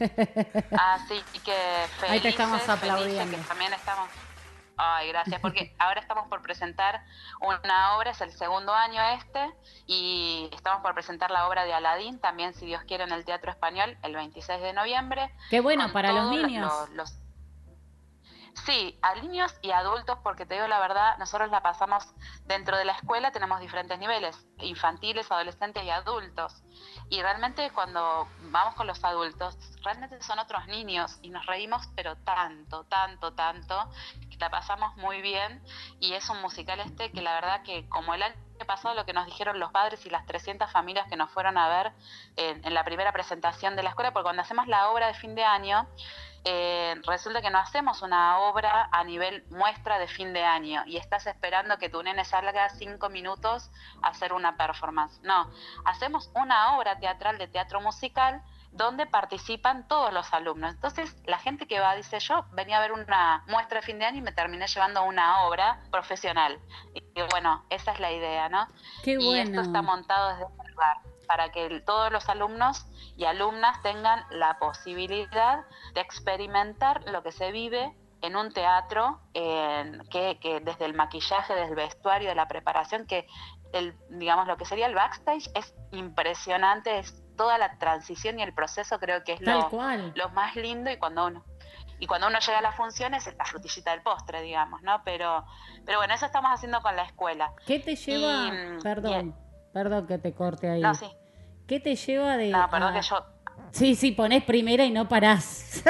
Así 0.78 1.22
que 1.44 1.54
felices, 1.98 2.10
Ahí 2.10 2.20
te 2.20 2.28
estamos 2.28 2.68
aplaudiendo. 2.68 3.38
también 3.38 3.72
estamos 3.72 4.08
Ay, 4.76 5.08
gracias, 5.08 5.40
porque 5.40 5.74
ahora 5.78 6.00
estamos 6.00 6.28
por 6.28 6.42
presentar 6.42 7.04
una 7.40 7.96
obra, 7.96 8.10
es 8.10 8.20
el 8.20 8.32
segundo 8.32 8.72
año 8.72 9.00
este, 9.16 9.52
y 9.86 10.50
estamos 10.52 10.82
por 10.82 10.94
presentar 10.94 11.30
la 11.30 11.46
obra 11.48 11.64
de 11.64 11.72
Aladín, 11.72 12.18
también 12.18 12.54
si 12.54 12.66
Dios 12.66 12.82
quiere, 12.84 13.04
en 13.04 13.12
el 13.12 13.24
Teatro 13.24 13.50
Español, 13.50 13.96
el 14.02 14.14
26 14.14 14.60
de 14.60 14.72
noviembre. 14.72 15.30
Qué 15.50 15.60
bueno, 15.60 15.92
para 15.92 16.12
los 16.12 16.30
niños. 16.30 16.72
Sí, 18.54 18.98
a 19.02 19.14
niños 19.14 19.52
y 19.62 19.70
adultos, 19.70 20.18
porque 20.22 20.46
te 20.46 20.54
digo 20.54 20.68
la 20.68 20.78
verdad, 20.78 21.16
nosotros 21.18 21.50
la 21.50 21.62
pasamos 21.62 22.04
dentro 22.44 22.76
de 22.76 22.84
la 22.84 22.92
escuela, 22.92 23.32
tenemos 23.32 23.60
diferentes 23.60 23.98
niveles, 23.98 24.38
infantiles, 24.58 25.30
adolescentes 25.32 25.82
y 25.82 25.90
adultos. 25.90 26.62
Y 27.08 27.22
realmente 27.22 27.70
cuando 27.70 28.28
vamos 28.50 28.74
con 28.74 28.86
los 28.86 29.02
adultos, 29.02 29.56
realmente 29.82 30.22
son 30.22 30.38
otros 30.38 30.66
niños 30.66 31.18
y 31.22 31.30
nos 31.30 31.44
reímos, 31.46 31.88
pero 31.96 32.16
tanto, 32.16 32.84
tanto, 32.84 33.32
tanto, 33.32 33.90
que 34.30 34.36
la 34.36 34.50
pasamos 34.50 34.96
muy 34.96 35.22
bien. 35.22 35.62
Y 35.98 36.12
es 36.12 36.28
un 36.28 36.40
musical 36.42 36.78
este 36.80 37.10
que 37.10 37.22
la 37.22 37.34
verdad 37.34 37.62
que 37.62 37.88
como 37.88 38.14
el 38.14 38.22
año 38.22 38.36
pasado 38.66 38.94
lo 38.94 39.04
que 39.04 39.12
nos 39.12 39.26
dijeron 39.26 39.58
los 39.58 39.72
padres 39.72 40.04
y 40.06 40.10
las 40.10 40.24
300 40.26 40.70
familias 40.70 41.08
que 41.08 41.16
nos 41.16 41.30
fueron 41.30 41.58
a 41.58 41.68
ver 41.68 41.92
en, 42.36 42.64
en 42.64 42.74
la 42.74 42.84
primera 42.84 43.12
presentación 43.12 43.76
de 43.76 43.82
la 43.82 43.88
escuela, 43.88 44.12
porque 44.12 44.24
cuando 44.24 44.42
hacemos 44.42 44.68
la 44.68 44.90
obra 44.90 45.08
de 45.08 45.14
fin 45.14 45.34
de 45.34 45.42
año, 45.42 45.88
eh, 46.44 46.94
resulta 47.06 47.40
que 47.40 47.50
no 47.50 47.58
hacemos 47.58 48.02
una 48.02 48.38
obra 48.38 48.88
a 48.90 49.04
nivel 49.04 49.44
muestra 49.50 49.98
de 49.98 50.08
fin 50.08 50.32
de 50.32 50.42
año 50.42 50.82
y 50.86 50.96
estás 50.96 51.26
esperando 51.26 51.78
que 51.78 51.88
tu 51.88 52.02
nene 52.02 52.24
salga 52.24 52.68
cinco 52.70 53.08
minutos 53.10 53.70
a 54.02 54.08
hacer 54.08 54.32
una 54.32 54.56
performance. 54.56 55.20
No, 55.22 55.50
hacemos 55.84 56.30
una 56.34 56.76
obra 56.76 56.98
teatral 56.98 57.38
de 57.38 57.46
teatro 57.46 57.80
musical 57.80 58.42
donde 58.72 59.06
participan 59.06 59.86
todos 59.86 60.12
los 60.12 60.32
alumnos. 60.32 60.72
Entonces, 60.72 61.14
la 61.26 61.38
gente 61.38 61.66
que 61.66 61.78
va 61.78 61.94
dice, 61.94 62.18
yo 62.20 62.46
venía 62.52 62.78
a 62.78 62.80
ver 62.80 62.92
una 62.92 63.44
muestra 63.46 63.80
de 63.80 63.86
fin 63.86 63.98
de 63.98 64.06
año 64.06 64.18
y 64.18 64.22
me 64.22 64.32
terminé 64.32 64.66
llevando 64.66 65.04
una 65.04 65.42
obra 65.44 65.80
profesional. 65.90 66.58
Y 66.94 67.02
bueno, 67.30 67.64
esa 67.68 67.92
es 67.92 68.00
la 68.00 68.10
idea, 68.10 68.48
¿no? 68.48 68.66
Qué 69.04 69.16
Y 69.20 69.38
esto 69.38 69.60
está 69.60 69.82
montado 69.82 70.30
desde 70.30 70.44
ese 70.44 70.70
lugar 70.70 71.11
para 71.26 71.50
que 71.50 71.80
todos 71.80 72.12
los 72.12 72.28
alumnos 72.28 72.86
y 73.16 73.24
alumnas 73.24 73.80
tengan 73.82 74.24
la 74.30 74.58
posibilidad 74.58 75.64
de 75.94 76.00
experimentar 76.00 77.02
lo 77.10 77.22
que 77.22 77.32
se 77.32 77.52
vive 77.52 77.94
en 78.22 78.36
un 78.36 78.52
teatro, 78.52 79.20
que, 79.32 80.38
que, 80.40 80.60
desde 80.60 80.84
el 80.84 80.94
maquillaje, 80.94 81.54
desde 81.54 81.70
el 81.70 81.74
vestuario, 81.74 82.28
de 82.28 82.34
la 82.36 82.46
preparación, 82.46 83.06
que 83.06 83.26
el, 83.72 83.96
digamos 84.10 84.46
lo 84.46 84.56
que 84.56 84.64
sería 84.64 84.86
el 84.86 84.94
backstage 84.94 85.50
es 85.54 85.74
impresionante, 85.90 86.98
es 86.98 87.20
toda 87.36 87.58
la 87.58 87.78
transición 87.78 88.38
y 88.38 88.42
el 88.42 88.54
proceso 88.54 88.98
creo 88.98 89.24
que 89.24 89.32
es 89.32 89.40
lo, 89.40 89.68
lo, 90.14 90.28
más 90.30 90.54
lindo 90.54 90.90
y 90.90 90.98
cuando 90.98 91.26
uno 91.26 91.44
y 91.98 92.06
cuando 92.06 92.26
uno 92.26 92.38
llega 92.40 92.58
a 92.58 92.62
las 92.62 92.76
funciones 92.76 93.26
es 93.28 93.36
la 93.36 93.44
frutillita 93.44 93.92
del 93.92 94.02
postre, 94.02 94.42
digamos, 94.42 94.82
¿no? 94.82 95.02
Pero, 95.04 95.44
pero 95.86 95.98
bueno, 95.98 96.14
eso 96.14 96.26
estamos 96.26 96.50
haciendo 96.50 96.82
con 96.82 96.96
la 96.96 97.04
escuela. 97.04 97.52
¿Qué 97.64 97.78
te 97.78 97.94
lleva? 97.94 98.50
Mm, 98.50 98.82
perdón, 98.82 99.36
perdón 99.72 100.06
que 100.06 100.18
te 100.18 100.32
corte 100.32 100.68
ahí. 100.68 100.80
No, 100.80 100.94
sí. 100.94 101.06
¿Qué 101.66 101.80
te 101.80 101.94
lleva 101.96 102.36
de.? 102.36 102.50
No, 102.50 102.68
perdón 102.70 102.94
que 102.94 103.02
yo. 103.02 103.16
Sí, 103.70 103.94
sí, 103.94 104.12
ponés 104.12 104.44
primera 104.44 104.84
y 104.84 104.90
no 104.90 105.08
parás. 105.08 105.44
Sí, 105.44 105.82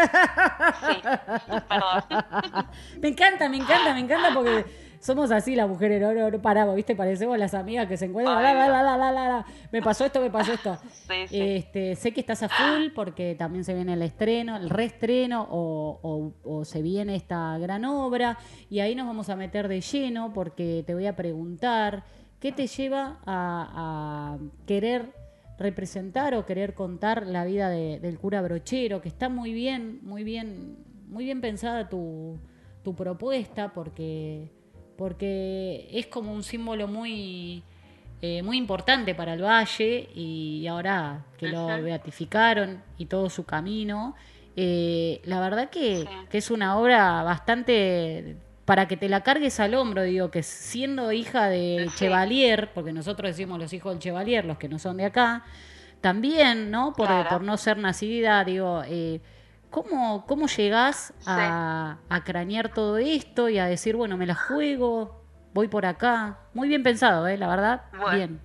perdón. 1.68 2.04
me 3.00 3.08
encanta, 3.08 3.48
me 3.48 3.56
encanta, 3.56 3.94
me 3.94 4.00
encanta 4.00 4.34
porque 4.34 4.64
somos 5.02 5.32
así 5.32 5.56
las 5.56 5.68
mujeres, 5.68 6.00
no, 6.00 6.30
no, 6.30 6.40
paramos, 6.40 6.76
¿viste? 6.76 6.94
Parecemos 6.94 7.36
las 7.36 7.54
amigas 7.54 7.88
que 7.88 7.96
se 7.96 8.04
encuentran. 8.04 8.40
la, 8.40 8.54
la, 8.54 8.96
la, 8.96 9.10
la, 9.10 9.46
me 9.72 9.82
pasó 9.82 10.04
esto, 10.04 10.20
me 10.20 10.30
pasó 10.30 10.52
esto. 10.52 10.78
Sí, 11.12 11.26
sí. 11.28 11.40
Este, 11.40 11.96
sé 11.96 12.12
que 12.12 12.20
estás 12.20 12.42
a 12.44 12.48
full 12.48 12.90
porque 12.94 13.34
también 13.34 13.64
se 13.64 13.74
viene 13.74 13.94
el 13.94 14.02
estreno, 14.02 14.56
el 14.56 14.70
reestreno 14.70 15.46
o, 15.50 16.32
o, 16.42 16.64
se 16.64 16.80
viene 16.80 17.16
esta 17.16 17.58
gran 17.58 17.84
obra. 17.84 18.38
Y 18.70 18.78
ahí 18.80 18.94
nos 18.94 19.06
vamos 19.06 19.28
a 19.28 19.36
meter 19.36 19.68
de 19.68 19.80
lleno 19.80 20.32
porque 20.32 20.84
te 20.86 20.94
voy 20.94 21.06
a 21.06 21.16
preguntar 21.16 22.04
qué 22.42 22.50
te 22.50 22.66
lleva 22.66 23.20
a, 23.24 24.34
a 24.34 24.38
querer 24.66 25.14
representar 25.58 26.34
o 26.34 26.44
querer 26.44 26.74
contar 26.74 27.24
la 27.24 27.44
vida 27.44 27.70
del 27.70 28.18
cura 28.18 28.42
brochero, 28.42 29.00
que 29.00 29.08
está 29.08 29.28
muy 29.28 29.52
bien, 29.52 30.00
muy 30.02 30.24
bien, 30.24 30.76
muy 31.06 31.24
bien 31.24 31.40
pensada 31.40 31.88
tu, 31.88 32.40
tu 32.82 32.96
propuesta, 32.96 33.72
porque, 33.72 34.50
porque 34.98 35.88
es 35.92 36.08
como 36.08 36.32
un 36.32 36.42
símbolo 36.42 36.88
muy, 36.88 37.62
eh, 38.20 38.42
muy 38.42 38.56
importante 38.56 39.14
para 39.14 39.34
el 39.34 39.44
valle, 39.44 40.08
y 40.12 40.66
ahora 40.66 41.24
que 41.38 41.46
lo 41.46 41.68
beatificaron 41.80 42.82
y 42.98 43.06
todo 43.06 43.30
su 43.30 43.44
camino, 43.44 44.16
eh, 44.56 45.20
la 45.26 45.38
verdad 45.38 45.70
que, 45.70 46.08
que 46.28 46.38
es 46.38 46.50
una 46.50 46.76
obra 46.76 47.22
bastante 47.22 48.36
para 48.64 48.86
que 48.86 48.96
te 48.96 49.08
la 49.08 49.22
cargues 49.22 49.58
al 49.60 49.74
hombro, 49.74 50.02
digo, 50.02 50.30
que 50.30 50.42
siendo 50.42 51.12
hija 51.12 51.48
de 51.48 51.90
Chevalier, 51.96 52.72
porque 52.72 52.92
nosotros 52.92 53.30
decimos 53.30 53.58
los 53.58 53.72
hijos 53.72 53.92
del 53.92 54.00
Chevalier, 54.00 54.44
los 54.44 54.58
que 54.58 54.68
no 54.68 54.78
son 54.78 54.98
de 54.98 55.06
acá, 55.06 55.44
también, 56.00 56.70
¿no? 56.70 56.92
Por, 56.92 57.08
por 57.28 57.42
no 57.42 57.56
ser 57.56 57.78
nacida, 57.78 58.44
digo, 58.44 58.82
eh, 58.86 59.20
¿cómo, 59.70 60.26
¿cómo 60.26 60.46
llegás 60.46 61.12
a, 61.26 61.98
a, 62.08 62.24
cranear 62.24 62.68
todo 62.68 62.98
esto 62.98 63.48
y 63.48 63.58
a 63.58 63.66
decir, 63.66 63.96
bueno, 63.96 64.16
me 64.16 64.26
la 64.26 64.34
juego, 64.34 65.24
voy 65.54 65.68
por 65.68 65.86
acá? 65.86 66.38
Muy 66.54 66.68
bien 66.68 66.82
pensado, 66.82 67.26
¿eh? 67.26 67.36
La 67.36 67.48
verdad, 67.48 67.82
bien. 68.12 68.40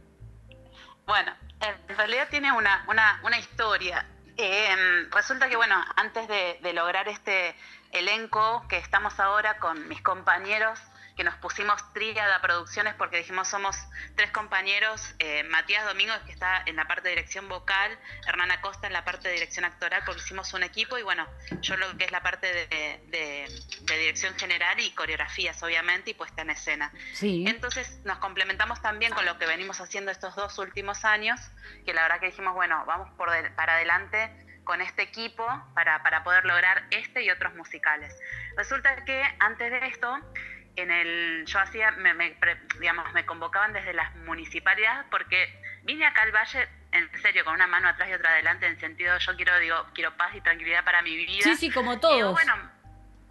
Bueno, 1.06 1.32
en 1.62 1.98
realidad 1.98 2.28
tiene 2.30 2.52
una, 2.52 2.86
una, 2.90 3.20
una 3.24 3.38
historia. 3.40 4.06
Em, 4.38 5.10
resulta 5.12 5.50
que, 5.50 5.56
bueno, 5.56 5.76
antes 5.96 6.28
de, 6.28 6.60
de 6.62 6.74
lograr 6.74 7.08
este 7.08 7.56
elenco 7.92 8.64
que 8.70 8.78
estamos 8.78 9.20
ahora 9.20 9.58
con 9.58 9.88
mis 9.88 10.02
compañeros, 10.02 10.80
que 11.18 11.24
nos 11.24 11.36
pusimos 11.36 11.82
Tríada 11.94 12.40
Producciones 12.42 12.94
porque 12.94 13.18
dijimos 13.18 13.48
somos 13.48 13.76
tres 14.16 14.32
compañeros, 14.32 15.16
eh, 15.18 15.44
Matías 15.46 15.84
Domingos 15.86 16.18
que 16.28 16.32
está 16.32 16.62
en 16.68 16.76
la 16.76 16.86
parte 16.86 17.10
de 17.10 17.16
dirección 17.16 17.50
vocal, 17.50 17.98
Hernán 18.28 18.52
Acosta 18.52 18.86
en 18.86 18.94
la 18.94 19.04
parte 19.04 19.28
de 19.28 19.34
dirección 19.34 19.66
actoral 19.66 20.04
porque 20.06 20.22
hicimos 20.22 20.54
un 20.54 20.62
equipo 20.62 20.98
y 20.98 21.02
bueno, 21.02 21.28
yo 21.62 21.76
lo 21.76 21.98
que 21.98 22.06
es 22.06 22.12
la 22.12 22.22
parte 22.22 22.48
de, 22.68 23.48
dirección 23.88 24.36
general 24.38 24.80
y 24.80 24.92
coreografías 24.92 25.62
obviamente 25.64 26.12
y 26.12 26.14
puesta 26.14 26.44
en 26.44 26.52
escena. 26.52 26.94
Sí. 27.14 27.46
Entonces 27.48 28.00
nos 28.06 28.20
complementamos 28.20 28.80
también 28.82 29.12
con 29.12 29.26
lo 29.26 29.40
que 29.40 29.48
venimos 29.48 29.82
haciendo 29.82 30.12
estos 30.12 30.36
dos 30.36 30.60
últimos 30.60 31.04
años, 31.04 31.40
que 31.84 31.94
la 31.94 32.04
verdad 32.04 32.20
que 32.20 32.28
dijimos, 32.28 32.54
bueno, 32.54 32.84
vamos 32.86 33.10
por 33.18 33.28
para 33.56 33.74
adelante 33.74 34.32
con 34.68 34.82
este 34.82 35.02
equipo 35.02 35.46
para, 35.74 36.04
para 36.04 36.24
poder 36.24 36.46
lograr 36.46 36.86
este 36.92 37.24
y 37.24 37.32
otros 37.32 37.56
musicales. 37.56 38.14
Resulta 38.58 39.04
que 39.06 39.24
antes 39.40 39.72
de 39.72 39.88
esto, 39.88 40.20
en 40.78 40.92
el, 40.92 41.46
yo 41.46 41.60
hacía, 41.60 41.92
me, 41.92 42.14
digamos, 42.80 43.12
me 43.14 43.26
convocaban 43.26 43.74
desde 43.74 43.94
las 43.94 44.16
municipalidades 44.18 45.06
porque 45.10 45.60
vine 45.84 46.06
acá 46.06 46.22
al 46.24 46.32
Valle 46.32 46.68
en 46.92 47.10
serio 47.22 47.44
con 47.44 47.56
una 47.56 47.68
mano 47.68 47.90
atrás 47.90 48.10
y 48.10 48.14
otra 48.14 48.32
adelante 48.32 48.66
en 48.66 48.80
sentido 48.80 49.18
yo 49.18 49.36
quiero 49.36 49.60
digo 49.60 49.76
quiero 49.94 50.16
paz 50.16 50.34
y 50.36 50.42
tranquilidad 50.42 50.86
para 50.86 51.02
mi 51.02 51.16
vida. 51.16 51.44
Sí 51.44 51.56
sí 51.56 51.72
como 51.72 52.00
todos. 52.00 52.32
bueno, 52.32 52.54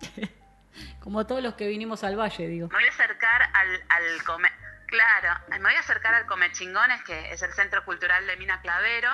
como 1.00 1.26
todos 1.26 1.43
los 1.43 1.55
que 1.55 1.67
vinimos 1.69 2.05
al 2.05 2.19
Valle 2.19 2.49
digo. 2.49 2.69
me 2.69 2.75
voy 2.75 2.85
a 2.85 2.91
acercar 2.91 3.43
al, 3.55 3.85
al 3.88 4.23
comer 4.25 4.53
Claro, 4.97 5.38
me 5.50 5.59
voy 5.59 5.75
a 5.75 5.81
acercar 5.81 6.15
al 6.15 6.25
Comechingones, 6.25 7.03
que 7.03 7.31
es 7.31 7.43
el 7.43 7.53
Centro 7.53 7.85
Cultural 7.85 8.26
de 8.26 8.35
Mina 8.38 8.62
Clavero, 8.62 9.11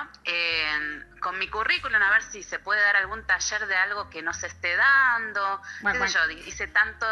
con 1.19 1.37
mi 1.37 1.49
currículum 1.49 2.01
a 2.01 2.09
ver 2.09 2.23
si 2.23 2.41
se 2.41 2.57
puede 2.57 2.81
dar 2.81 2.95
algún 2.95 3.27
taller 3.27 3.67
de 3.67 3.75
algo 3.75 4.09
que 4.09 4.21
no 4.21 4.33
se 4.33 4.47
esté 4.47 4.77
dando. 4.77 5.61
qué 5.91 6.07
sé 6.07 6.07
yo, 6.07 6.29
hice 6.47 6.67
tanto 6.67 7.05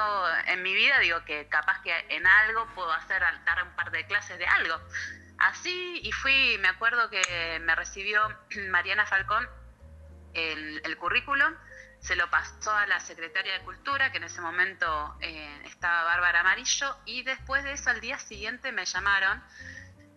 en 0.45 0.63
mi 0.63 0.73
vida, 0.73 0.99
digo 0.99 1.21
que 1.25 1.49
capaz 1.49 1.81
que 1.81 1.93
en 2.15 2.25
algo 2.25 2.65
puedo 2.73 2.93
hacer, 2.93 3.21
dar 3.43 3.61
un 3.61 3.75
par 3.75 3.91
de 3.91 4.05
clases 4.05 4.37
de 4.37 4.45
algo. 4.45 4.79
Así, 5.37 5.99
y 6.01 6.13
fui, 6.13 6.57
me 6.59 6.69
acuerdo 6.69 7.09
que 7.09 7.59
me 7.59 7.75
recibió 7.75 8.21
Mariana 8.69 9.05
Falcón 9.05 9.49
el, 10.33 10.81
el 10.85 10.97
currículum 10.97 11.53
se 12.01 12.15
lo 12.15 12.29
pasó 12.29 12.71
a 12.71 12.87
la 12.87 12.99
secretaria 12.99 13.53
de 13.53 13.63
Cultura, 13.63 14.11
que 14.11 14.17
en 14.17 14.23
ese 14.23 14.41
momento 14.41 15.15
eh, 15.21 15.61
estaba 15.65 16.03
Bárbara 16.03 16.41
Amarillo, 16.41 16.97
y 17.05 17.21
después 17.21 17.63
de 17.63 17.73
eso, 17.73 17.91
al 17.91 18.01
día 18.01 18.17
siguiente 18.17 18.71
me 18.71 18.85
llamaron 18.85 19.41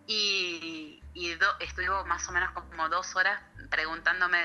y, 0.07 1.01
estuvo 1.59 2.05
más 2.05 2.27
o 2.27 2.31
menos 2.31 2.51
como 2.51 2.89
dos 2.89 3.15
horas 3.15 3.41
preguntándome 3.69 4.37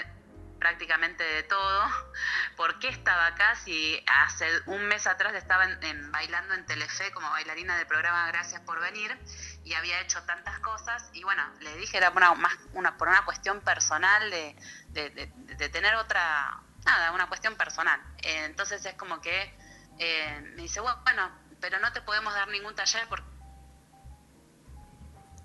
prácticamente 0.59 1.25
de 1.25 1.43
todo, 1.43 1.85
por 2.57 2.79
qué 2.79 2.89
estaba 2.89 3.27
acá, 3.27 3.57
si 3.57 4.05
hace 4.07 4.47
un 4.67 4.87
mes 4.87 5.07
atrás 5.07 5.35
estaba 5.35 5.67
bailando 6.11 6.55
en 6.55 6.67
Telefe 6.67 7.11
como 7.13 7.31
bailarina 7.31 7.77
del 7.79 7.87
programa 7.87 8.27
Gracias 8.29 8.61
por 8.61 8.81
venir 8.81 9.17
y 9.65 9.73
había 9.73 10.01
hecho 10.01 10.23
tantas 10.25 10.59
cosas 10.61 11.11
y 11.15 11.25
bueno, 11.25 11.43
le 11.61 11.75
dije 11.77 11.97
era 11.97 12.11
una, 12.11 12.35
más 12.35 12.55
una, 12.75 12.99
por 12.99 13.09
una 13.09 13.25
cuestión 13.25 13.63
personal 13.63 14.31
de 14.31 15.71
tener 15.73 15.95
otra 15.95 16.63
nada, 16.91 17.13
una 17.13 17.29
cuestión 17.29 17.57
personal. 17.57 18.01
Eh, 18.19 18.45
entonces 18.45 18.85
es 18.85 18.95
como 18.95 19.21
que 19.21 19.55
eh, 19.99 20.41
me 20.57 20.63
dice, 20.63 20.81
bueno, 20.81 21.31
pero 21.61 21.79
no 21.79 21.93
te 21.93 22.01
podemos 22.03 22.35
dar 22.35 22.49
ningún 22.49 22.75
taller 22.75 23.07
porque... 23.09 23.27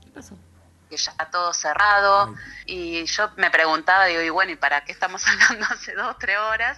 ¿Qué 0.03 0.11
pasó? 0.11 0.37
que 0.89 0.97
ya 0.97 1.11
está 1.11 1.31
todo 1.31 1.53
cerrado. 1.53 2.35
Y 2.65 3.05
yo 3.05 3.31
me 3.37 3.49
preguntaba, 3.49 4.05
digo, 4.05 4.21
y 4.21 4.29
bueno, 4.29 4.51
¿y 4.51 4.55
para 4.55 4.83
qué 4.85 4.91
estamos 4.91 5.23
hablando 5.27 5.65
hace 5.65 5.93
dos, 5.93 6.17
tres 6.19 6.37
horas? 6.37 6.77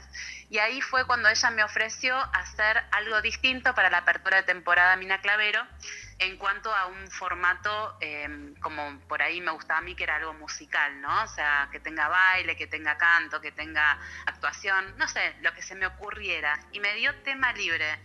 Y 0.49 0.59
ahí 0.59 0.81
fue 0.81 1.05
cuando 1.05 1.27
ella 1.27 1.49
me 1.51 1.63
ofreció 1.63 2.17
hacer 2.33 2.81
algo 2.91 3.21
distinto 3.21 3.75
para 3.75 3.89
la 3.89 3.99
apertura 3.99 4.37
de 4.37 4.43
temporada 4.43 4.95
Mina 4.95 5.19
Clavero 5.19 5.65
en 6.19 6.37
cuanto 6.37 6.73
a 6.73 6.87
un 6.87 7.07
formato 7.11 7.97
em, 8.01 8.55
como 8.55 8.99
por 9.07 9.21
ahí 9.21 9.39
me 9.41 9.51
gustaba 9.51 9.79
a 9.79 9.81
mí 9.81 9.95
que 9.95 10.03
era 10.03 10.15
algo 10.15 10.33
musical, 10.33 10.99
¿no? 11.01 11.23
O 11.23 11.27
sea, 11.27 11.69
que 11.71 11.79
tenga 11.79 12.07
baile, 12.07 12.55
que 12.55 12.67
tenga 12.67 12.97
canto, 12.97 13.39
que 13.39 13.51
tenga 13.51 13.99
actuación, 14.25 14.97
no 14.97 15.07
sé, 15.07 15.35
lo 15.41 15.53
que 15.53 15.61
se 15.61 15.75
me 15.75 15.85
ocurriera. 15.85 16.59
Y 16.71 16.79
me 16.79 16.93
dio 16.95 17.13
tema 17.23 17.53
libre 17.53 17.99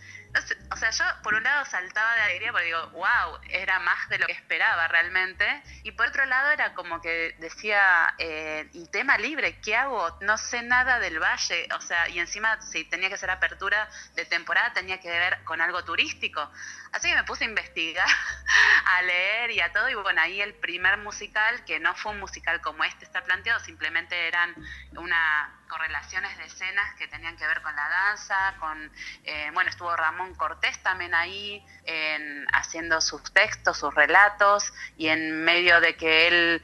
o 0.71 0.77
sea, 0.77 0.91
yo 0.91 1.05
por 1.23 1.35
un 1.35 1.43
lado 1.43 1.65
saltaba 1.67 2.15
de 2.15 2.23
alegría 2.23 2.53
porque 2.53 2.67
digo, 2.67 2.89
wow, 2.91 3.39
era 3.51 3.79
más 3.81 4.09
de 4.09 4.19
lo 4.19 4.27
que 4.27 4.33
esperaba 4.33 4.89
realmente. 4.89 5.45
Y 5.83 5.93
por 5.93 6.07
otro 6.07 6.25
lado 6.25 6.51
era 6.51 6.73
como 6.73 7.03
que 7.03 7.37
decía, 7.39 8.15
eh, 8.19 8.69
y 8.73 8.87
tema 8.87 9.19
libre, 9.19 9.61
¿qué 9.61 9.77
hago? 9.77 10.17
No 10.23 10.39
sé 10.39 10.63
nada 10.63 10.99
del 11.01 11.19
valle. 11.19 11.69
O 11.77 11.81
sea, 11.83 12.09
y 12.09 12.19
encima 12.19 12.61
si 12.63 12.85
tenía 12.85 13.11
que 13.11 13.19
ser 13.19 13.31
apertura 13.31 13.89
de 14.15 14.25
temporada 14.25 14.73
tenía 14.73 15.01
que 15.01 15.11
ver 15.11 15.45
con 15.45 15.61
algo 15.61 15.85
turístico. 15.85 16.51
Así 16.93 17.09
que 17.09 17.15
me 17.15 17.25
puse 17.25 17.45
a 17.45 17.49
investigar, 17.49 18.07
a 18.87 19.03
leer 19.03 19.51
y 19.51 19.61
a 19.61 19.73
todo. 19.73 19.89
Y 19.89 19.95
bueno, 19.95 20.21
ahí 20.21 20.41
el 20.41 20.55
primer 20.55 20.99
musical, 20.99 21.65
que 21.65 21.81
no 21.81 21.95
fue 21.95 22.13
un 22.13 22.21
musical 22.21 22.61
como 22.61 22.85
este 22.85 23.05
está 23.05 23.23
planteado, 23.23 23.61
simplemente 23.61 24.29
eran 24.29 24.55
una 24.97 25.62
correlaciones 25.73 26.37
de 26.37 26.45
escenas 26.45 26.95
que 26.99 27.09
tenían 27.09 27.35
que 27.39 27.47
ver 27.47 27.63
con 27.63 27.75
la 27.75 27.89
danza, 27.89 28.55
con, 28.61 28.93
eh, 29.25 29.51
bueno, 29.55 29.71
estuvo 29.71 29.97
Ramón 29.97 30.35
Cortés 30.35 30.79
también 30.83 31.15
ahí 31.15 31.65
en, 31.85 32.47
haciendo 32.53 33.01
sus 33.01 33.33
textos, 33.33 33.79
sus 33.79 33.95
relatos, 33.95 34.71
y 34.99 35.09
en 35.09 35.43
medio 35.45 35.81
de 35.81 35.97
que 35.97 36.29
él 36.29 36.63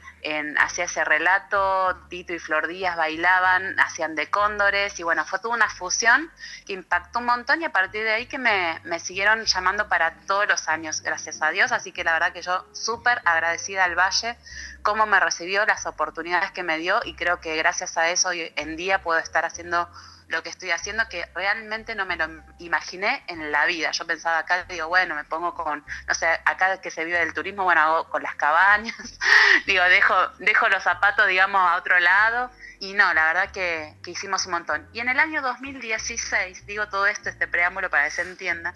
hacía 0.59 0.83
ese 0.83 1.03
relato, 1.05 2.05
Tito 2.09 2.33
y 2.33 2.39
Flor 2.39 2.67
Díaz 2.67 2.97
bailaban, 2.97 3.79
hacían 3.79 4.13
de 4.13 4.29
cóndores, 4.29 4.99
y 4.99 5.03
bueno, 5.03 5.25
fue 5.25 5.39
toda 5.39 5.55
una 5.55 5.69
fusión 5.69 6.31
que 6.67 6.73
impactó 6.73 7.17
un 7.17 7.25
montón 7.25 7.61
y 7.61 7.65
a 7.65 7.71
partir 7.71 8.03
de 8.03 8.11
ahí 8.11 8.27
que 8.27 8.37
me, 8.37 8.79
me 8.83 8.99
siguieron 8.99 9.45
llamando 9.45 9.89
para 9.89 10.13
todos 10.27 10.47
los 10.47 10.67
años, 10.67 11.01
gracias 11.01 11.41
a 11.41 11.49
Dios, 11.49 11.71
así 11.71 11.91
que 11.91 12.03
la 12.03 12.13
verdad 12.13 12.31
que 12.31 12.43
yo 12.43 12.67
súper 12.73 13.21
agradecida 13.25 13.85
al 13.85 13.97
Valle 13.97 14.37
cómo 14.81 15.05
me 15.05 15.19
recibió, 15.19 15.65
las 15.65 15.85
oportunidades 15.85 16.51
que 16.51 16.63
me 16.63 16.77
dio 16.77 16.99
y 17.03 17.15
creo 17.15 17.39
que 17.39 17.55
gracias 17.55 17.97
a 17.97 18.09
eso 18.09 18.29
hoy 18.29 18.51
en 18.55 18.75
día 18.75 19.01
puedo 19.01 19.19
estar 19.19 19.45
haciendo 19.45 19.89
lo 20.29 20.43
que 20.43 20.49
estoy 20.49 20.69
haciendo 20.71 21.09
que 21.09 21.25
realmente 21.33 21.95
no 21.95 22.05
me 22.05 22.15
lo 22.15 22.27
imaginé 22.59 23.23
en 23.27 23.51
la 23.51 23.65
vida. 23.65 23.91
Yo 23.91 24.05
pensaba 24.05 24.37
acá, 24.37 24.63
digo, 24.65 24.87
bueno, 24.87 25.15
me 25.15 25.23
pongo 25.23 25.55
con, 25.55 25.83
no 26.07 26.13
sé, 26.13 26.27
acá 26.45 26.79
que 26.79 26.91
se 26.91 27.03
vive 27.03 27.17
del 27.17 27.33
turismo, 27.33 27.63
bueno, 27.63 27.81
hago 27.81 28.09
con 28.09 28.21
las 28.21 28.35
cabañas, 28.35 28.95
digo, 29.65 29.83
dejo, 29.85 30.15
dejo 30.37 30.69
los 30.69 30.83
zapatos, 30.83 31.27
digamos, 31.27 31.59
a 31.59 31.75
otro 31.75 31.99
lado. 31.99 32.51
Y 32.79 32.93
no, 32.93 33.13
la 33.13 33.25
verdad 33.25 33.51
que, 33.51 33.97
que 34.03 34.11
hicimos 34.11 34.45
un 34.45 34.53
montón. 34.53 34.87
Y 34.93 34.99
en 34.99 35.09
el 35.09 35.19
año 35.19 35.41
2016, 35.41 36.65
digo 36.65 36.87
todo 36.87 37.07
esto, 37.07 37.29
este 37.29 37.47
preámbulo 37.47 37.89
para 37.89 38.05
que 38.05 38.11
se 38.11 38.21
entienda, 38.21 38.73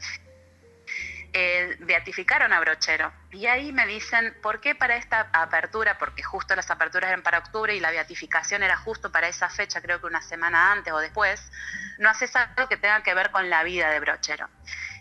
eh, 1.33 1.75
beatificaron 1.79 2.53
a 2.53 2.59
Brochero. 2.59 3.11
Y 3.31 3.47
ahí 3.47 3.71
me 3.71 3.87
dicen, 3.87 4.35
¿por 4.41 4.61
qué 4.61 4.75
para 4.75 4.95
esta 4.95 5.29
apertura? 5.33 5.97
Porque 5.97 6.21
justo 6.21 6.55
las 6.55 6.69
aperturas 6.69 7.09
eran 7.09 7.23
para 7.23 7.39
octubre 7.39 7.75
y 7.75 7.79
la 7.79 7.89
beatificación 7.89 8.61
era 8.61 8.77
justo 8.77 9.11
para 9.11 9.27
esa 9.27 9.49
fecha, 9.49 9.81
creo 9.81 9.99
que 9.99 10.05
una 10.05 10.21
semana 10.21 10.71
antes 10.71 10.93
o 10.93 10.99
después, 10.99 11.51
no 11.97 12.09
haces 12.09 12.35
algo 12.35 12.69
que 12.69 12.77
tenga 12.77 13.01
que 13.01 13.13
ver 13.13 13.31
con 13.31 13.49
la 13.49 13.63
vida 13.63 13.89
de 13.89 13.99
Brochero. 13.99 14.47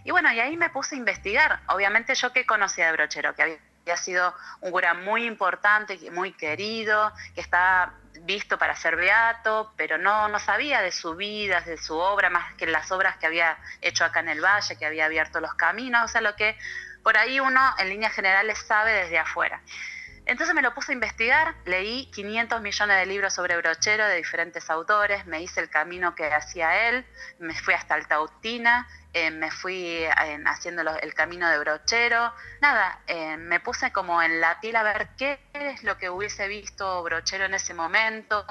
Y 0.04 0.10
bueno, 0.10 0.32
y 0.32 0.40
ahí 0.40 0.56
me 0.56 0.70
puse 0.70 0.94
a 0.94 0.98
investigar. 0.98 1.60
Obviamente 1.68 2.14
yo 2.14 2.32
que 2.32 2.46
conocía 2.46 2.86
de 2.86 2.92
Brochero, 2.92 3.34
que 3.34 3.42
había 3.42 3.58
sido 3.96 4.34
un 4.60 4.70
cura 4.70 4.94
muy 4.94 5.24
importante, 5.26 5.98
muy 6.10 6.32
querido, 6.32 7.12
que 7.34 7.40
estaba 7.40 7.94
visto 8.20 8.58
para 8.58 8.76
ser 8.76 8.96
beato, 8.96 9.72
pero 9.76 9.98
no, 9.98 10.28
no 10.28 10.38
sabía 10.38 10.80
de 10.80 10.92
su 10.92 11.14
vida, 11.16 11.60
de 11.62 11.78
su 11.78 11.96
obra, 11.96 12.30
más 12.30 12.54
que 12.54 12.66
las 12.66 12.90
obras 12.92 13.16
que 13.16 13.26
había 13.26 13.58
hecho 13.80 14.04
acá 14.04 14.20
en 14.20 14.28
el 14.28 14.40
valle, 14.40 14.76
que 14.76 14.86
había 14.86 15.06
abierto 15.06 15.40
los 15.40 15.54
caminos, 15.54 16.04
o 16.04 16.08
sea, 16.08 16.20
lo 16.20 16.36
que 16.36 16.56
por 17.02 17.16
ahí 17.16 17.40
uno 17.40 17.60
en 17.78 17.88
líneas 17.88 18.12
generales 18.12 18.58
sabe 18.58 18.92
desde 18.92 19.18
afuera. 19.18 19.60
Entonces 20.24 20.54
me 20.54 20.62
lo 20.62 20.72
puse 20.72 20.92
a 20.92 20.94
investigar, 20.94 21.56
leí 21.64 22.06
500 22.12 22.60
millones 22.60 22.96
de 22.96 23.06
libros 23.06 23.34
sobre 23.34 23.56
brochero 23.56 24.06
de 24.06 24.16
diferentes 24.16 24.70
autores, 24.70 25.26
me 25.26 25.42
hice 25.42 25.60
el 25.60 25.68
camino 25.68 26.14
que 26.14 26.32
hacía 26.32 26.88
él, 26.88 27.04
me 27.40 27.54
fui 27.54 27.74
hasta 27.74 27.94
Altautina, 27.94 28.86
eh, 29.14 29.30
me 29.30 29.50
fui 29.50 30.04
haciendo 30.46 30.82
el 30.82 31.14
camino 31.14 31.48
de 31.48 31.58
brochero, 31.58 32.32
nada, 32.60 32.98
eh, 33.06 33.36
me 33.36 33.60
puse 33.60 33.92
como 33.92 34.22
en 34.22 34.40
la 34.40 34.58
piel 34.60 34.76
a 34.76 34.82
ver 34.82 35.10
qué 35.18 35.38
es 35.52 35.82
lo 35.82 35.98
que 35.98 36.08
hubiese 36.08 36.48
visto 36.48 37.02
brochero 37.02 37.44
en 37.44 37.52
ese 37.52 37.74
momento, 37.74 38.44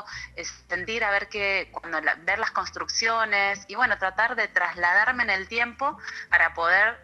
sentir 0.68 1.04
a 1.04 1.10
ver 1.10 1.30
qué, 1.30 1.70
cuando 1.72 2.00
ver 2.24 2.38
las 2.38 2.52
construcciones 2.52 3.66
y 3.68 3.76
bueno, 3.76 3.98
tratar 3.98 4.36
de 4.36 4.48
trasladarme 4.50 5.24
en 5.24 5.32
el 5.32 5.48
tiempo 5.48 5.98
para 6.30 6.54
poder 6.54 6.96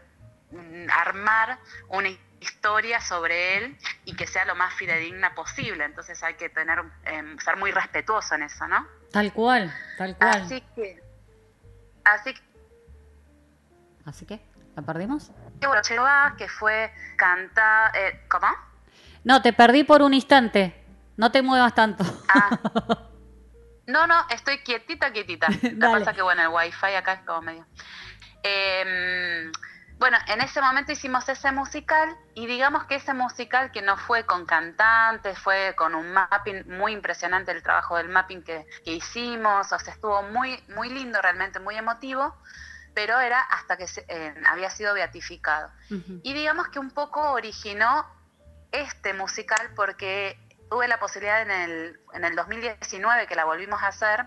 mm, 0.52 0.89
armar 0.91 1.58
una 1.88 2.10
historia 2.39 3.02
sobre 3.02 3.58
él 3.58 3.78
y 4.06 4.15
que 4.15 4.28
sea 4.28 4.46
lo 4.46 4.56
más 4.56 4.74
fidedigna 4.76 5.34
posible. 5.34 5.84
Entonces 5.84 6.22
hay 6.24 6.36
que 6.36 6.50
tener, 6.50 6.84
em, 7.06 7.38
ser 7.39 7.58
muy 7.58 7.72
respetuoso 7.72 8.36
en 8.36 8.43
eso, 8.43 8.67
¿no? 8.67 8.88
Tal 9.12 9.34
cual, 9.34 9.74
tal 9.98 10.15
cual. 10.15 10.41
Así 10.43 10.62
que, 10.76 11.02
así 12.04 12.34
que 12.34 12.47
Así 14.08 14.26
que, 14.26 14.39
¿la 14.76 14.82
perdimos? 14.84 15.32
que 16.38 16.48
fue 16.48 16.91
cantar... 17.17 17.96
Eh, 17.96 18.26
¿Cómo? 18.30 18.48
No, 19.24 19.41
te 19.41 19.52
perdí 19.52 19.84
por 19.84 20.02
un 20.02 20.13
instante. 20.13 20.84
No 21.17 21.32
te 21.32 21.41
muevas 21.41 21.76
tanto. 21.76 22.04
Ah. 22.30 22.60
No, 23.88 24.06
no, 24.06 24.15
estoy 24.30 24.58
quietita, 24.63 25.13
quietita. 25.13 25.48
Lo 25.62 25.62
que 25.62 26.00
pasa 26.00 26.12
que, 26.12 26.22
bueno, 26.22 26.41
el 26.41 26.50
wifi 26.50 26.93
acá 26.93 27.13
es 27.13 27.22
como 27.22 27.41
medio... 27.41 27.65
Eh, 28.43 29.50
bueno, 30.00 30.17
en 30.28 30.41
ese 30.41 30.62
momento 30.62 30.91
hicimos 30.91 31.28
ese 31.28 31.52
musical 31.52 32.15
y 32.36 32.46
digamos 32.46 32.84
que 32.84 32.96
ese 32.96 33.13
musical 33.15 33.72
que 33.72 33.82
no 33.82 33.98
fue 33.98 34.26
con 34.26 34.46
cantantes, 34.46 35.39
fue 35.39 35.74
con 35.76 35.96
un 35.96 36.13
mapping 36.13 36.78
muy 36.78 36.91
impresionante 36.91 37.52
el 37.52 37.63
trabajo 37.63 37.98
del 37.98 38.10
mapping 38.10 38.43
que, 38.43 38.67
hicimos, 38.86 39.72
o 39.72 39.80
sea, 39.80 39.93
estuvo 39.93 40.22
muy, 40.24 40.63
muy 40.76 40.89
lindo, 40.89 41.20
realmente 41.20 41.60
muy 41.60 41.76
emotivo, 41.78 42.36
pero 42.98 43.20
era 43.20 43.40
hasta 43.42 43.78
que 43.78 43.86
eh, 44.08 44.34
había 44.48 44.72
sido 44.72 44.96
beatificado. 44.96 45.72
Y 46.24 46.34
digamos 46.34 46.70
que 46.70 46.80
un 46.80 46.90
poco 46.90 47.22
originó 47.34 48.08
este 48.72 49.14
musical 49.14 49.70
porque 49.76 50.40
tuve 50.68 50.88
la 50.88 51.00
posibilidad 51.00 51.44
en 51.44 51.52
el, 51.52 52.00
en 52.14 52.26
el 52.26 52.36
2019 52.36 53.28
que 53.28 53.36
la 53.36 53.46
volvimos 53.46 53.84
a 53.84 53.90
hacer, 53.90 54.26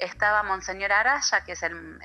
estaba 0.00 0.42
Monseñor 0.42 0.90
Araya, 0.90 1.44
que 1.44 1.52
es 1.52 1.62
el 1.62 2.00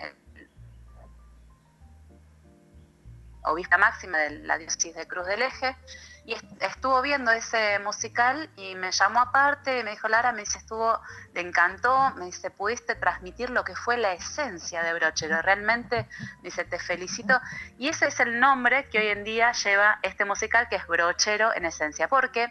obispa 3.46 3.80
máxima 3.80 4.20
de 4.20 4.38
la 4.42 4.60
diócesis 4.60 4.94
de 4.94 5.08
Cruz 5.08 5.26
del 5.26 5.42
Eje, 5.42 5.76
y 6.26 6.36
estuvo 6.62 7.02
viendo 7.02 7.32
ese 7.32 7.80
musical 7.80 8.50
y 8.56 8.76
me 8.76 8.92
llamó 8.92 9.20
aparte, 9.20 9.84
me 9.84 9.92
dijo, 9.92 10.08
Lara, 10.08 10.32
me 10.32 10.42
dice, 10.42 10.58
estuvo, 10.58 11.00
le 11.34 11.42
encantó, 11.42 12.12
me 12.16 12.26
dice, 12.26 12.50
pudiste 12.50 12.96
transmitir 12.96 13.50
lo 13.50 13.64
que 13.66 13.76
fue 13.76 13.98
la 13.98 14.14
esencia 14.14 14.84
de 14.84 14.94
Brochero, 14.94 15.42
realmente, 15.42 16.08
me 16.38 16.44
dice, 16.44 16.64
te 16.64 16.80
felicito, 16.80 17.40
y 17.78 17.90
ese 17.90 18.08
es 18.08 18.20
el 18.22 18.40
nombre 18.40 18.88
que 18.90 19.00
hoy 19.00 19.08
en 19.08 19.26
día 19.26 19.52
lleva 19.52 20.00
este 20.02 20.24
musical, 20.24 20.70
que 20.70 20.78
es 20.78 20.88
Brochero 20.88 21.54
en 21.54 21.66
esencia, 21.66 22.08
porque 22.08 22.50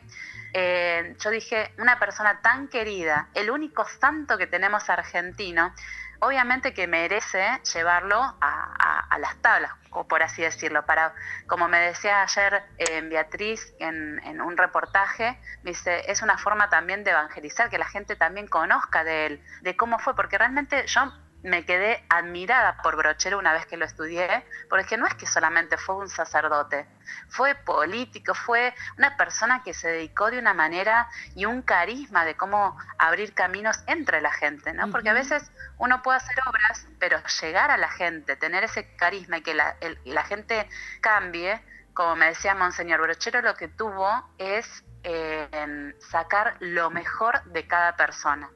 eh, 0.52 1.16
yo 1.18 1.30
dije, 1.30 1.72
una 1.78 1.98
persona 1.98 2.42
tan 2.42 2.68
querida, 2.68 3.28
el 3.32 3.50
único 3.50 3.86
santo 3.86 4.36
que 4.36 4.46
tenemos 4.46 4.90
argentino, 4.90 5.74
obviamente 6.22 6.72
que 6.72 6.86
merece 6.86 7.44
llevarlo 7.74 8.16
a, 8.40 9.18
las 9.18 9.36
tablas, 9.42 9.72
por 10.08 10.22
así 10.22 10.42
decirlo. 10.42 10.86
Para, 10.86 11.14
como 11.46 11.68
me 11.68 11.78
decía 11.78 12.22
ayer 12.22 12.62
eh, 12.78 13.02
Beatriz 13.02 13.74
en, 13.78 14.40
un 14.40 14.56
reportaje, 14.56 15.38
me 15.62 15.72
dice, 15.72 16.10
es 16.10 16.22
una 16.22 16.38
forma 16.38 16.70
también 16.70 17.04
de 17.04 17.10
evangelizar, 17.10 17.68
que 17.70 17.78
la 17.78 17.86
gente 17.86 18.16
también 18.16 18.46
conozca 18.46 19.04
de 19.04 19.26
él, 19.26 19.44
de 19.60 19.76
cómo 19.76 19.98
fue, 19.98 20.16
porque 20.16 20.38
realmente 20.38 20.86
yo 20.86 21.12
me 21.42 21.64
quedé 21.64 22.04
admirada 22.08 22.76
por 22.82 22.96
Brochero 22.96 23.38
una 23.38 23.52
vez 23.52 23.66
que 23.66 23.76
lo 23.76 23.84
estudié, 23.84 24.44
porque 24.68 24.96
no 24.96 25.06
es 25.06 25.14
que 25.14 25.26
solamente 25.26 25.76
fue 25.76 25.96
un 25.96 26.08
sacerdote, 26.08 26.86
fue 27.28 27.54
político, 27.54 28.34
fue 28.34 28.74
una 28.96 29.16
persona 29.16 29.62
que 29.62 29.74
se 29.74 29.88
dedicó 29.88 30.30
de 30.30 30.38
una 30.38 30.54
manera 30.54 31.08
y 31.34 31.44
un 31.44 31.62
carisma 31.62 32.24
de 32.24 32.36
cómo 32.36 32.78
abrir 32.98 33.34
caminos 33.34 33.82
entre 33.86 34.20
la 34.20 34.32
gente, 34.32 34.72
¿no? 34.72 34.90
Porque 34.90 35.10
a 35.10 35.14
veces 35.14 35.50
uno 35.78 36.02
puede 36.02 36.18
hacer 36.18 36.36
obras, 36.46 36.86
pero 36.98 37.18
llegar 37.40 37.70
a 37.70 37.76
la 37.76 37.88
gente, 37.88 38.36
tener 38.36 38.64
ese 38.64 38.94
carisma 38.96 39.38
y 39.38 39.42
que 39.42 39.54
la, 39.54 39.76
la 40.04 40.24
gente 40.24 40.68
cambie, 41.00 41.60
como 41.94 42.16
me 42.16 42.26
decía 42.26 42.54
Monseñor 42.54 43.00
Brochero, 43.00 43.42
lo 43.42 43.54
que 43.54 43.68
tuvo 43.68 44.30
es 44.38 44.84
eh, 45.04 45.94
sacar 45.98 46.56
lo 46.60 46.90
mejor 46.90 47.42
de 47.44 47.66
cada 47.66 47.96
persona. 47.96 48.48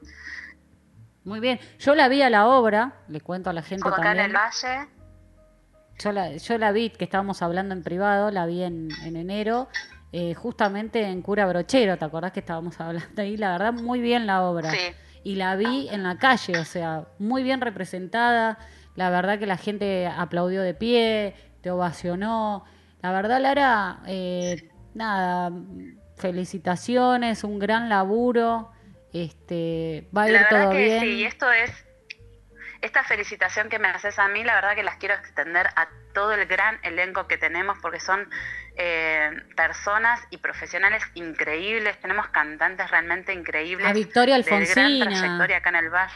Muy 1.27 1.41
bien. 1.41 1.59
Yo 1.77 1.93
la 1.93 2.07
vi 2.07 2.21
a 2.21 2.29
la 2.29 2.47
obra, 2.47 2.93
le 3.09 3.19
cuento 3.19 3.49
a 3.49 3.53
la 3.53 3.61
gente 3.61 3.83
también. 3.83 4.07
acá 4.07 4.11
en 4.13 4.29
el 4.29 4.33
Valle. 4.33 4.89
Yo 5.99 6.13
la, 6.13 6.37
yo 6.37 6.57
la 6.57 6.71
vi, 6.71 6.89
que 6.89 7.03
estábamos 7.03 7.41
hablando 7.41 7.73
en 7.73 7.83
privado, 7.83 8.31
la 8.31 8.45
vi 8.45 8.63
en, 8.63 8.87
enero 9.03 9.67
eh, 10.13 10.35
justamente 10.35 11.03
en 11.03 11.21
Cura 11.21 11.45
Brochero, 11.45 11.97
¿te 11.97 12.05
acordás 12.05 12.31
que 12.31 12.39
estábamos 12.39 12.79
hablando 12.79 13.21
ahí? 13.21 13.35
La 13.35 13.51
verdad, 13.51 13.73
muy 13.73 13.99
bien 13.99 14.25
la 14.25 14.43
obra. 14.43 14.71
Sí. 14.71 14.77
Y 15.25 15.35
la 15.35 15.57
vi 15.57 15.89
en 15.89 16.03
la 16.03 16.17
calle, 16.17 16.59
o 16.59 16.63
sea, 16.63 17.07
muy 17.19 17.43
bien 17.43 17.59
representada. 17.59 18.57
La 18.95 19.09
verdad 19.09 19.37
que 19.37 19.47
la 19.47 19.57
gente 19.57 20.07
aplaudió 20.07 20.61
de 20.61 20.75
pie, 20.75 21.35
te 21.59 21.71
ovacionó. 21.71 22.63
La 23.01 23.11
verdad, 23.11 23.41
Lara, 23.41 23.99
eh, 24.05 24.69
nada, 24.93 25.51
felicitaciones, 26.15 27.43
un 27.43 27.59
gran 27.59 27.89
laburo. 27.89 28.71
Este, 29.25 30.07
va 30.15 30.23
a 30.23 30.27
ir 30.27 30.33
la 30.33 30.43
verdad 30.43 30.63
todo 30.63 30.71
que 30.71 30.83
bien. 30.83 30.99
Sí, 31.01 31.07
y 31.15 31.25
esto 31.25 31.51
es 31.51 31.71
esta 32.81 33.03
felicitación 33.03 33.69
que 33.69 33.79
me 33.79 33.87
haces 33.87 34.19
a 34.19 34.27
mí, 34.27 34.43
la 34.43 34.55
verdad 34.55 34.75
que 34.75 34.83
las 34.83 34.97
quiero 34.97 35.15
extender 35.15 35.67
a 35.75 35.87
todo 36.13 36.33
el 36.33 36.45
gran 36.45 36.79
elenco 36.83 37.27
que 37.27 37.37
tenemos 37.37 37.77
porque 37.81 37.99
son 37.99 38.29
eh, 38.75 39.31
personas 39.55 40.19
y 40.29 40.37
profesionales 40.37 41.03
increíbles, 41.15 41.99
tenemos 41.99 42.27
cantantes 42.27 42.89
realmente 42.91 43.33
increíbles. 43.33 43.87
A 43.87 43.93
Victoria 43.93 44.35
de 44.35 44.43
gran 44.43 44.61
Alfonsina. 44.61 45.05
trayectoria 45.05 45.57
acá 45.57 45.69
en 45.69 45.75
el 45.75 45.89
Valle. 45.89 46.13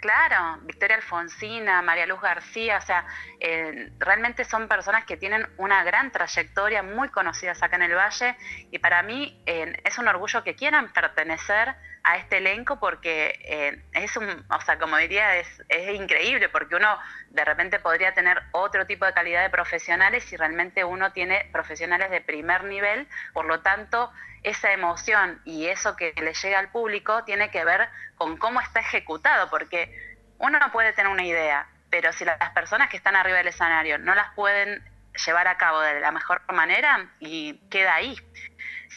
Claro, 0.00 0.60
Victoria 0.62 0.96
Alfonsina, 0.96 1.82
María 1.82 2.06
Luz 2.06 2.20
García, 2.20 2.78
o 2.78 2.80
sea, 2.82 3.04
eh, 3.40 3.90
realmente 3.98 4.44
son 4.44 4.68
personas 4.68 5.04
que 5.04 5.16
tienen 5.16 5.44
una 5.56 5.82
gran 5.82 6.12
trayectoria, 6.12 6.84
muy 6.84 7.08
conocidas 7.08 7.60
acá 7.62 7.76
en 7.76 7.82
el 7.82 7.94
Valle, 7.94 8.36
y 8.70 8.78
para 8.78 9.02
mí 9.02 9.42
eh, 9.46 9.76
es 9.84 9.98
un 9.98 10.06
orgullo 10.06 10.44
que 10.44 10.54
quieran 10.54 10.92
pertenecer 10.92 11.74
a 12.04 12.16
este 12.16 12.38
elenco 12.38 12.78
porque 12.78 13.38
eh, 13.44 13.82
es 13.92 14.16
un, 14.16 14.28
o 14.28 14.60
sea, 14.60 14.78
como 14.78 14.96
diría, 14.96 15.36
es, 15.36 15.62
es 15.68 15.94
increíble 15.94 16.48
porque 16.48 16.76
uno 16.76 16.98
de 17.30 17.44
repente 17.44 17.78
podría 17.78 18.14
tener 18.14 18.42
otro 18.52 18.86
tipo 18.86 19.04
de 19.04 19.12
calidad 19.12 19.42
de 19.42 19.50
profesionales 19.50 20.32
y 20.32 20.36
realmente 20.36 20.84
uno 20.84 21.12
tiene 21.12 21.48
profesionales 21.52 22.10
de 22.10 22.20
primer 22.20 22.64
nivel, 22.64 23.08
por 23.32 23.46
lo 23.46 23.60
tanto, 23.60 24.10
esa 24.42 24.72
emoción 24.72 25.40
y 25.44 25.66
eso 25.66 25.96
que 25.96 26.14
le 26.20 26.32
llega 26.32 26.58
al 26.58 26.70
público 26.70 27.24
tiene 27.24 27.50
que 27.50 27.64
ver 27.64 27.88
con 28.16 28.36
cómo 28.36 28.60
está 28.60 28.80
ejecutado, 28.80 29.50
porque 29.50 30.18
uno 30.38 30.58
no 30.58 30.70
puede 30.72 30.92
tener 30.92 31.10
una 31.10 31.24
idea, 31.24 31.68
pero 31.90 32.12
si 32.12 32.24
las 32.24 32.50
personas 32.50 32.88
que 32.88 32.96
están 32.96 33.16
arriba 33.16 33.38
del 33.38 33.48
escenario 33.48 33.98
no 33.98 34.14
las 34.14 34.32
pueden 34.34 34.82
llevar 35.26 35.48
a 35.48 35.56
cabo 35.56 35.80
de 35.80 36.00
la 36.00 36.12
mejor 36.12 36.40
manera 36.52 37.10
y 37.18 37.54
queda 37.70 37.94
ahí. 37.94 38.16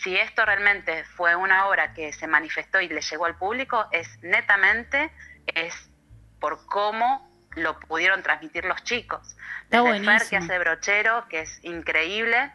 Si 0.03 0.15
esto 0.17 0.45
realmente 0.45 1.03
fue 1.03 1.35
una 1.35 1.67
obra 1.67 1.93
que 1.93 2.11
se 2.13 2.27
manifestó 2.27 2.81
y 2.81 2.87
le 2.89 3.01
llegó 3.01 3.25
al 3.25 3.35
público, 3.35 3.87
es 3.91 4.07
netamente 4.21 5.11
es 5.47 5.73
por 6.39 6.65
cómo 6.65 7.29
lo 7.55 7.79
pudieron 7.81 8.23
transmitir 8.23 8.65
los 8.65 8.83
chicos. 8.83 9.35
Desde 9.69 9.99
Fer, 10.03 10.21
que 10.29 10.37
hace 10.37 10.57
brochero, 10.59 11.27
que 11.29 11.41
es 11.41 11.63
increíble, 11.63 12.51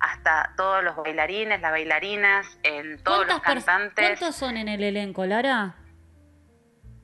hasta 0.00 0.54
todos 0.56 0.82
los 0.82 0.96
bailarines, 0.96 1.60
las 1.60 1.70
bailarinas, 1.70 2.46
en 2.62 3.02
todos 3.02 3.26
los 3.26 3.40
¿Cuántas 3.40 3.64
pers- 3.64 3.66
cantantes. 3.66 4.18
¿Cuántos 4.18 4.36
son 4.36 4.56
en 4.56 4.68
el 4.68 4.82
elenco, 4.82 5.24
Lara? 5.26 5.74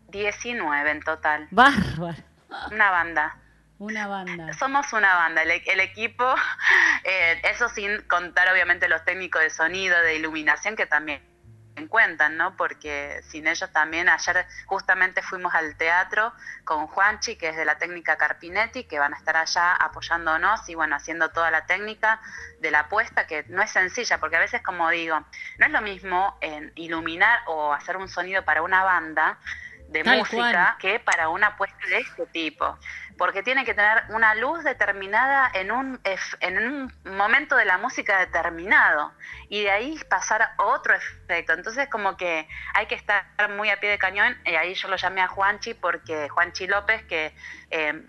19 0.08 0.90
en 0.90 1.00
total. 1.02 1.48
Bárbaro. 1.50 2.22
Una 2.70 2.90
banda. 2.90 3.36
Una 3.78 4.06
banda. 4.06 4.52
Somos 4.52 4.92
una 4.92 5.14
banda, 5.16 5.42
el, 5.42 5.80
equipo, 5.80 6.24
eh, 7.04 7.40
eso 7.44 7.68
sin 7.68 8.02
contar 8.02 8.48
obviamente 8.52 8.88
los 8.88 9.04
técnicos 9.04 9.42
de 9.42 9.50
sonido, 9.50 10.00
de 10.00 10.16
iluminación 10.16 10.76
que 10.76 10.86
también 10.86 11.22
cuentan, 11.88 12.36
¿no? 12.36 12.56
Porque 12.56 13.20
sin 13.28 13.46
ellos 13.46 13.70
también, 13.72 14.08
ayer 14.08 14.46
justamente 14.66 15.22
fuimos 15.22 15.54
al 15.54 15.76
teatro 15.76 16.32
con 16.64 16.86
Juanchi, 16.86 17.36
que 17.36 17.48
es 17.48 17.56
de 17.56 17.64
la 17.64 17.78
técnica 17.78 18.16
Carpinetti, 18.16 18.84
que 18.84 18.98
van 18.98 19.14
a 19.14 19.16
estar 19.16 19.36
allá 19.36 19.74
apoyándonos 19.74 20.68
y 20.68 20.74
bueno, 20.74 20.96
haciendo 20.96 21.30
toda 21.30 21.50
la 21.50 21.66
técnica 21.66 22.20
de 22.60 22.70
la 22.70 22.88
puesta, 22.88 23.26
que 23.26 23.44
no 23.48 23.62
es 23.62 23.70
sencilla, 23.70 24.18
porque 24.18 24.36
a 24.36 24.40
veces, 24.40 24.62
como 24.62 24.88
digo, 24.90 25.18
no 25.58 25.66
es 25.66 25.72
lo 25.72 25.80
mismo 25.82 26.38
en 26.40 26.72
iluminar 26.76 27.40
o 27.46 27.72
hacer 27.72 27.96
un 27.96 28.08
sonido 28.08 28.44
para 28.44 28.62
una 28.62 28.84
banda 28.84 29.38
de 29.88 30.02
Tal 30.02 30.18
música 30.18 30.36
cual. 30.36 30.76
que 30.78 31.00
para 31.00 31.28
una 31.28 31.56
puesta 31.56 31.86
de 31.88 31.98
este 31.98 32.26
tipo 32.26 32.78
porque 33.16 33.42
tiene 33.42 33.64
que 33.64 33.74
tener 33.74 34.04
una 34.08 34.34
luz 34.34 34.64
determinada 34.64 35.50
en 35.54 35.70
un, 35.70 36.00
en 36.40 36.58
un 36.58 37.16
momento 37.16 37.56
de 37.56 37.64
la 37.64 37.78
música 37.78 38.18
determinado 38.18 39.12
y 39.48 39.62
de 39.62 39.70
ahí 39.70 40.00
pasar 40.08 40.42
a 40.42 40.54
otro 40.58 40.94
efecto. 40.94 41.52
Entonces 41.52 41.88
como 41.88 42.16
que 42.16 42.48
hay 42.74 42.86
que 42.86 42.94
estar 42.94 43.24
muy 43.50 43.70
a 43.70 43.78
pie 43.78 43.90
de 43.90 43.98
cañón 43.98 44.36
y 44.44 44.54
ahí 44.54 44.74
yo 44.74 44.88
lo 44.88 44.96
llamé 44.96 45.20
a 45.20 45.28
Juanchi 45.28 45.74
porque 45.74 46.28
Juanchi 46.28 46.66
López 46.66 47.04
que 47.04 47.34
eh, 47.70 48.04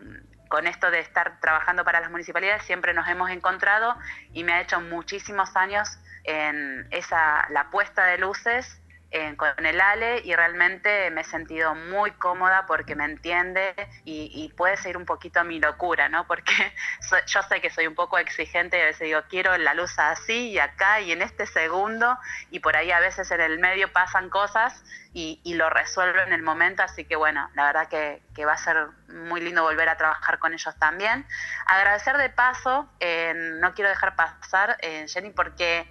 con 0.49 0.67
esto 0.67 0.89
de 0.91 0.99
estar 0.99 1.39
trabajando 1.39 1.83
para 1.83 1.99
las 1.99 2.09
municipalidades 2.09 2.63
siempre 2.63 2.93
nos 2.93 3.07
hemos 3.07 3.29
encontrado 3.29 3.95
y 4.31 4.43
me 4.43 4.53
ha 4.53 4.61
hecho 4.61 4.79
muchísimos 4.81 5.55
años 5.55 5.99
en 6.23 6.87
esa 6.91 7.47
la 7.49 7.69
puesta 7.69 8.05
de 8.05 8.17
luces 8.17 8.81
eh, 9.17 9.33
con 9.37 9.65
el 9.65 9.79
Ale 9.79 10.19
y 10.25 10.35
realmente 10.35 11.09
me 11.09 11.21
he 11.21 11.23
sentido 11.23 11.73
muy 11.73 12.11
cómoda 12.11 12.65
porque 12.67 12.97
me 12.97 13.05
entiende 13.05 13.73
y, 14.03 14.51
puede 14.57 14.75
ser 14.75 14.97
un 14.97 15.05
poquito 15.05 15.41
mi 15.45 15.57
locura, 15.57 16.09
¿no? 16.09 16.27
Porque 16.27 16.51
yo 17.27 17.41
sé 17.43 17.61
que 17.61 17.69
soy 17.69 17.87
un 17.87 17.95
poco 17.95 18.17
exigente 18.17 18.77
y 18.77 18.81
a 18.81 18.85
veces 18.87 19.07
digo, 19.07 19.21
quiero 19.29 19.57
la 19.57 19.73
luz 19.73 19.97
así 19.99 20.49
y 20.49 20.59
acá 20.59 20.99
y 20.99 21.13
en 21.13 21.21
este 21.21 21.45
segundo 21.45 22.17
y 22.51 22.59
por 22.59 22.75
ahí 22.75 22.91
a 22.91 22.99
veces 22.99 23.31
en 23.31 23.39
el 23.39 23.57
medio 23.57 23.89
pasan 23.93 24.29
cosas 24.29 24.83
y, 25.13 25.39
lo 25.53 25.69
resuelvo 25.69 26.19
en 26.19 26.33
el 26.33 26.43
momento, 26.43 26.83
así 26.83 27.05
que 27.05 27.15
bueno, 27.15 27.49
la 27.53 27.67
verdad 27.67 27.87
que, 27.87 28.45
va 28.45 28.51
a 28.51 28.57
ser 28.57 28.87
muy 29.07 29.39
lindo 29.39 29.63
volver 29.63 29.87
a 29.87 29.95
trabajar 29.95 30.39
con 30.39 30.53
ellos 30.53 30.75
también. 30.77 31.25
Agradecer 31.67 32.17
de 32.17 32.29
paso, 32.31 32.89
eh, 32.99 33.33
no 33.61 33.73
quiero 33.73 33.89
dejar 33.89 34.17
pasar, 34.17 34.75
eh, 34.81 35.05
Jenny, 35.07 35.29
porque... 35.29 35.87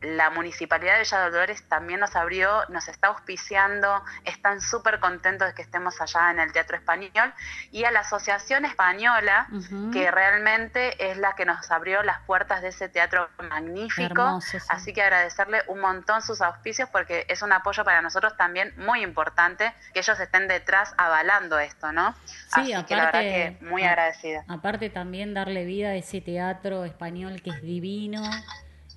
la 0.00 0.30
Municipalidad 0.30 0.92
de 0.94 1.00
Villa 1.00 1.20
Dolores 1.28 1.64
también 1.68 1.98
nos 1.98 2.14
abrió, 2.14 2.64
nos 2.68 2.86
está 2.86 3.08
auspiciando, 3.08 4.04
están 4.24 4.60
súper 4.60 5.00
contentos 5.00 5.48
de 5.48 5.54
que 5.54 5.62
estemos 5.62 6.00
allá 6.00 6.30
en 6.30 6.38
el 6.38 6.52
Teatro 6.52 6.76
Español 6.76 7.34
y 7.72 7.82
a 7.84 7.90
la 7.90 8.00
Asociación 8.00 8.64
Española, 8.64 9.48
que 9.92 10.10
realmente 10.12 11.10
es 11.10 11.16
la 11.18 11.34
que 11.34 11.44
nos 11.44 11.68
abrió 11.72 12.02
las 12.04 12.20
puertas 12.22 12.62
de 12.62 12.68
ese 12.68 12.88
teatro 12.88 13.28
magnífico. 13.48 14.22
Hermoso, 14.22 14.60
sí. 14.60 14.66
Así 14.68 14.92
que 14.92 15.02
agradecerle 15.02 15.62
un 15.66 15.80
montón 15.80 16.22
sus 16.22 16.40
auspicios 16.42 16.88
porque 16.90 17.26
es 17.28 17.42
un 17.42 17.52
apoyo 17.52 17.84
para 17.84 18.00
nosotros 18.00 18.36
también 18.36 18.72
muy 18.76 19.02
importante 19.02 19.72
que 19.92 19.98
ellos 20.00 20.20
estén 20.20 20.46
detrás 20.46 20.94
avalando 20.96 21.58
esto, 21.58 21.90
¿no? 21.90 22.14
Sí, 22.26 22.72
Así 22.72 22.84
que 22.84 22.94
la 22.94 23.06
verdad 23.06 23.20
aparte- 23.20 23.56
que 23.58 23.64
muy 23.64 23.82
agradecida. 23.82 24.44
Aparte 24.46 24.90
también 24.90 25.34
darle 25.34 25.64
vida 25.64 25.88
a 25.88 25.94
ese 25.94 26.20
teatro 26.20 26.84
español 26.84 27.42
que 27.42 27.50
es 27.50 27.62
divino. 27.62 28.22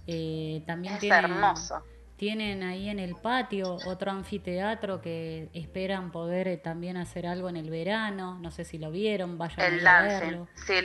Eh, 0.08 0.64
también 0.68 0.96
Es 0.96 1.00
tienen, 1.00 1.26
hermoso. 1.26 1.84
tienen 2.16 2.64
ahí 2.64 2.90
en 2.90 3.00
el 3.00 3.16
patio 3.18 3.82
otro 3.86 4.12
anfiteatro 4.12 5.02
que 5.02 5.50
esperan 5.54 6.12
poder 6.12 6.48
eh, 6.48 6.58
también 6.58 6.98
hacer 6.98 7.26
algo 7.28 7.50
en 7.50 7.58
el 7.58 7.70
verano. 7.70 8.40
No 8.40 8.52
sé 8.52 8.66
si 8.66 8.78
lo 8.78 8.92
vieron, 8.92 9.38
vayan 9.38 9.66
El 9.66 9.74
ahí 9.74 9.86
a 9.86 9.92
dancing, 9.94 10.04
verlo. 10.04 10.48
sí, 10.54 10.76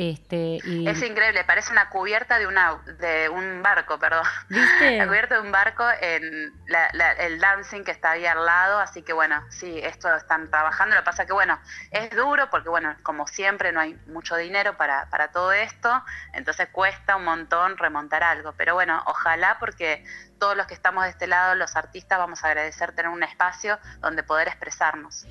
Este, 0.00 0.58
y, 0.62 0.88
es 0.88 1.02
increíble, 1.02 1.42
parece 1.42 1.72
una 1.72 1.88
cubierta 1.88 2.38
de, 2.38 2.46
una, 2.46 2.76
de 3.00 3.28
un 3.28 3.64
barco, 3.64 3.98
perdón. 3.98 4.22
¿Viste? 4.48 4.96
La 4.98 5.08
cubierta 5.08 5.34
de 5.34 5.40
un 5.40 5.50
barco 5.50 5.84
en 6.00 6.52
la- 6.68 6.88
la- 6.92 7.10
el 7.14 7.40
dancing 7.40 7.82
que 7.82 7.90
está 7.90 8.12
ahí 8.12 8.24
al 8.24 8.46
lado, 8.46 8.78
así 8.78 9.02
que 9.02 9.12
bueno, 9.12 9.44
sí, 9.50 9.76
esto 9.82 10.14
están 10.14 10.48
trabajando, 10.50 10.94
lo 10.94 11.00
que 11.00 11.04
pasa 11.04 11.26
que 11.26 11.32
bueno, 11.32 11.58
es 11.90 12.10
duro 12.10 12.48
porque 12.48 12.68
bueno, 12.68 12.94
como 13.02 13.26
siempre 13.26 13.72
no 13.72 13.80
hay 13.80 13.94
mucho 14.06 14.36
dinero 14.36 14.76
para, 14.76 15.10
para 15.10 15.32
todo 15.32 15.50
esto, 15.50 15.90
entonces 16.32 16.68
cuesta 16.70 17.16
un 17.16 17.24
montón 17.24 17.76
remontar 17.76 18.22
algo, 18.22 18.52
pero 18.56 18.74
bueno, 18.74 19.02
ojalá 19.06 19.56
porque 19.58 20.04
todos 20.38 20.56
los 20.56 20.68
que 20.68 20.74
estamos 20.74 21.02
de 21.02 21.10
este 21.10 21.26
lado, 21.26 21.56
los 21.56 21.74
artistas, 21.74 22.20
vamos 22.20 22.44
a 22.44 22.46
agradecer 22.46 22.92
tener 22.92 23.10
un 23.10 23.24
espacio 23.24 23.80
donde 23.98 24.22
poder 24.22 24.46
expresarnos. 24.46 25.26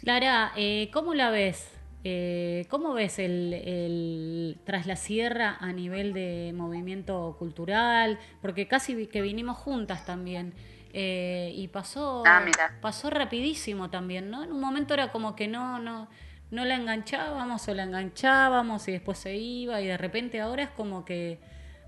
Clara, 0.00 0.52
eh, 0.56 0.88
¿cómo 0.90 1.12
la 1.12 1.28
ves? 1.28 1.70
Eh, 2.04 2.66
¿Cómo 2.70 2.94
ves 2.94 3.18
el, 3.18 3.52
el 3.54 4.60
Tras 4.64 4.86
la 4.86 4.96
Sierra 4.96 5.56
a 5.60 5.72
nivel 5.72 6.12
de 6.14 6.52
movimiento 6.54 7.36
cultural? 7.38 8.18
Porque 8.40 8.66
casi 8.68 8.94
vi- 8.94 9.06
que 9.08 9.20
vinimos 9.22 9.58
juntas 9.58 10.04
también. 10.04 10.54
eh, 10.92 11.52
y 11.54 11.68
pasó, 11.68 12.24
Ah, 12.26 12.78
pasó 12.80 13.10
rapidísimo 13.10 13.90
también, 13.90 14.28
¿no? 14.30 14.42
En 14.42 14.50
un 14.52 14.60
momento 14.60 14.94
era 14.94 15.12
como 15.12 15.36
que 15.36 15.46
no, 15.46 15.78
no, 15.78 16.08
no 16.50 16.64
la 16.64 16.74
enganchábamos 16.76 17.68
o 17.68 17.74
la 17.74 17.84
enganchábamos 17.84 18.88
y 18.88 18.92
después 18.92 19.18
se 19.18 19.36
iba 19.36 19.80
y 19.80 19.86
de 19.86 19.96
repente 19.96 20.40
ahora 20.40 20.64
es 20.64 20.70
como 20.70 21.04
que 21.04 21.38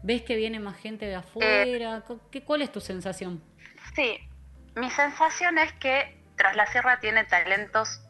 ves 0.02 0.22
que 0.22 0.36
viene 0.36 0.60
más 0.60 0.76
gente 0.76 1.06
de 1.06 1.16
afuera. 1.16 2.02
Co- 2.06 2.20
¿Qué, 2.30 2.44
¿Cuál 2.44 2.62
es 2.62 2.70
tu 2.70 2.80
sensación? 2.80 3.42
Sí, 3.94 4.18
mi 4.76 4.90
sensación 4.90 5.58
es 5.58 5.72
que 5.74 6.20
Tras 6.36 6.56
la 6.56 6.66
Sierra 6.66 6.98
tiene 7.00 7.24
talentos 7.24 8.00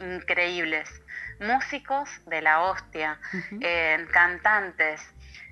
increíbles, 0.00 1.01
músicos 1.42 2.08
de 2.26 2.40
la 2.40 2.60
hostia, 2.60 3.18
eh, 3.60 4.06
cantantes, 4.12 5.00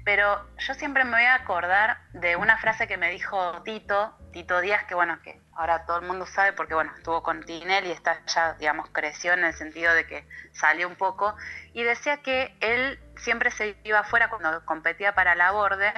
pero 0.05 0.47
yo 0.59 0.75
siempre 0.75 1.05
me 1.05 1.13
voy 1.13 1.25
a 1.25 1.35
acordar 1.35 1.99
de 2.13 2.37
una 2.37 2.57
frase 2.59 2.87
que 2.87 2.97
me 2.97 3.11
dijo 3.11 3.63
Tito, 3.63 4.17
Tito 4.33 4.61
Díaz, 4.61 4.85
que 4.85 4.95
bueno, 4.95 5.21
que 5.23 5.41
ahora 5.55 5.85
todo 5.85 5.99
el 5.99 6.07
mundo 6.07 6.27
sabe 6.27 6.53
porque 6.53 6.75
bueno, 6.75 6.93
estuvo 6.97 7.23
con 7.23 7.45
Tinel 7.45 7.87
y 7.87 7.91
está 7.91 8.25
ya, 8.27 8.55
digamos, 8.55 8.89
creció 8.91 9.35
en 9.35 9.45
el 9.45 9.53
sentido 9.53 9.93
de 9.93 10.07
que 10.07 10.27
salió 10.53 10.89
un 10.89 10.97
poco, 10.97 11.37
y 11.75 11.83
decía 11.83 12.19
que 12.23 12.57
él 12.61 12.99
siempre 13.17 13.51
se 13.51 13.77
iba 13.85 14.01
afuera 14.01 14.31
cuando 14.31 14.65
competía 14.65 15.15
para 15.15 15.35
la 15.35 15.51
borde, 15.51 15.93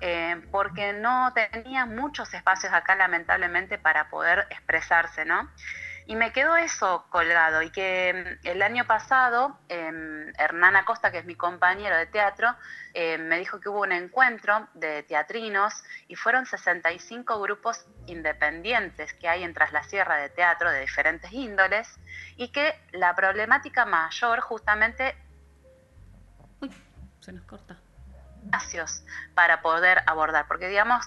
eh, 0.00 0.42
porque 0.50 0.92
no 0.92 1.32
tenía 1.32 1.86
muchos 1.86 2.34
espacios 2.34 2.72
acá 2.72 2.96
lamentablemente 2.96 3.78
para 3.78 4.08
poder 4.10 4.46
expresarse, 4.50 5.24
¿no? 5.24 5.48
Y 6.06 6.16
me 6.16 6.32
quedó 6.32 6.56
eso 6.56 7.06
colgado. 7.08 7.62
Y 7.62 7.70
que 7.70 8.38
mm, 8.42 8.46
el 8.46 8.62
año 8.62 8.86
pasado 8.86 9.58
eh, 9.68 10.32
Hernán 10.38 10.76
Acosta, 10.76 11.10
que 11.10 11.18
es 11.18 11.24
mi 11.24 11.34
compañero 11.34 11.96
de 11.96 12.06
teatro, 12.06 12.54
eh, 12.92 13.18
me 13.18 13.38
dijo 13.38 13.60
que 13.60 13.68
hubo 13.68 13.80
un 13.80 13.92
encuentro 13.92 14.68
de 14.74 15.02
teatrinos 15.02 15.72
y 16.08 16.16
fueron 16.16 16.46
65 16.46 17.40
grupos 17.40 17.86
independientes 18.06 19.14
que 19.14 19.28
hay 19.28 19.42
en 19.42 19.54
Tras 19.54 19.72
la 19.72 19.82
Sierra 19.84 20.16
de 20.16 20.28
teatro 20.28 20.70
de 20.70 20.80
diferentes 20.80 21.32
índoles 21.32 21.88
y 22.36 22.48
que 22.48 22.74
la 22.92 23.14
problemática 23.14 23.86
mayor 23.86 24.40
justamente... 24.40 25.16
Uy, 26.60 26.70
se 27.20 27.32
nos 27.32 27.44
corta. 27.44 27.78
espacios 28.44 29.04
para 29.34 29.62
poder 29.62 30.02
abordar, 30.06 30.46
porque 30.46 30.68
digamos 30.68 31.04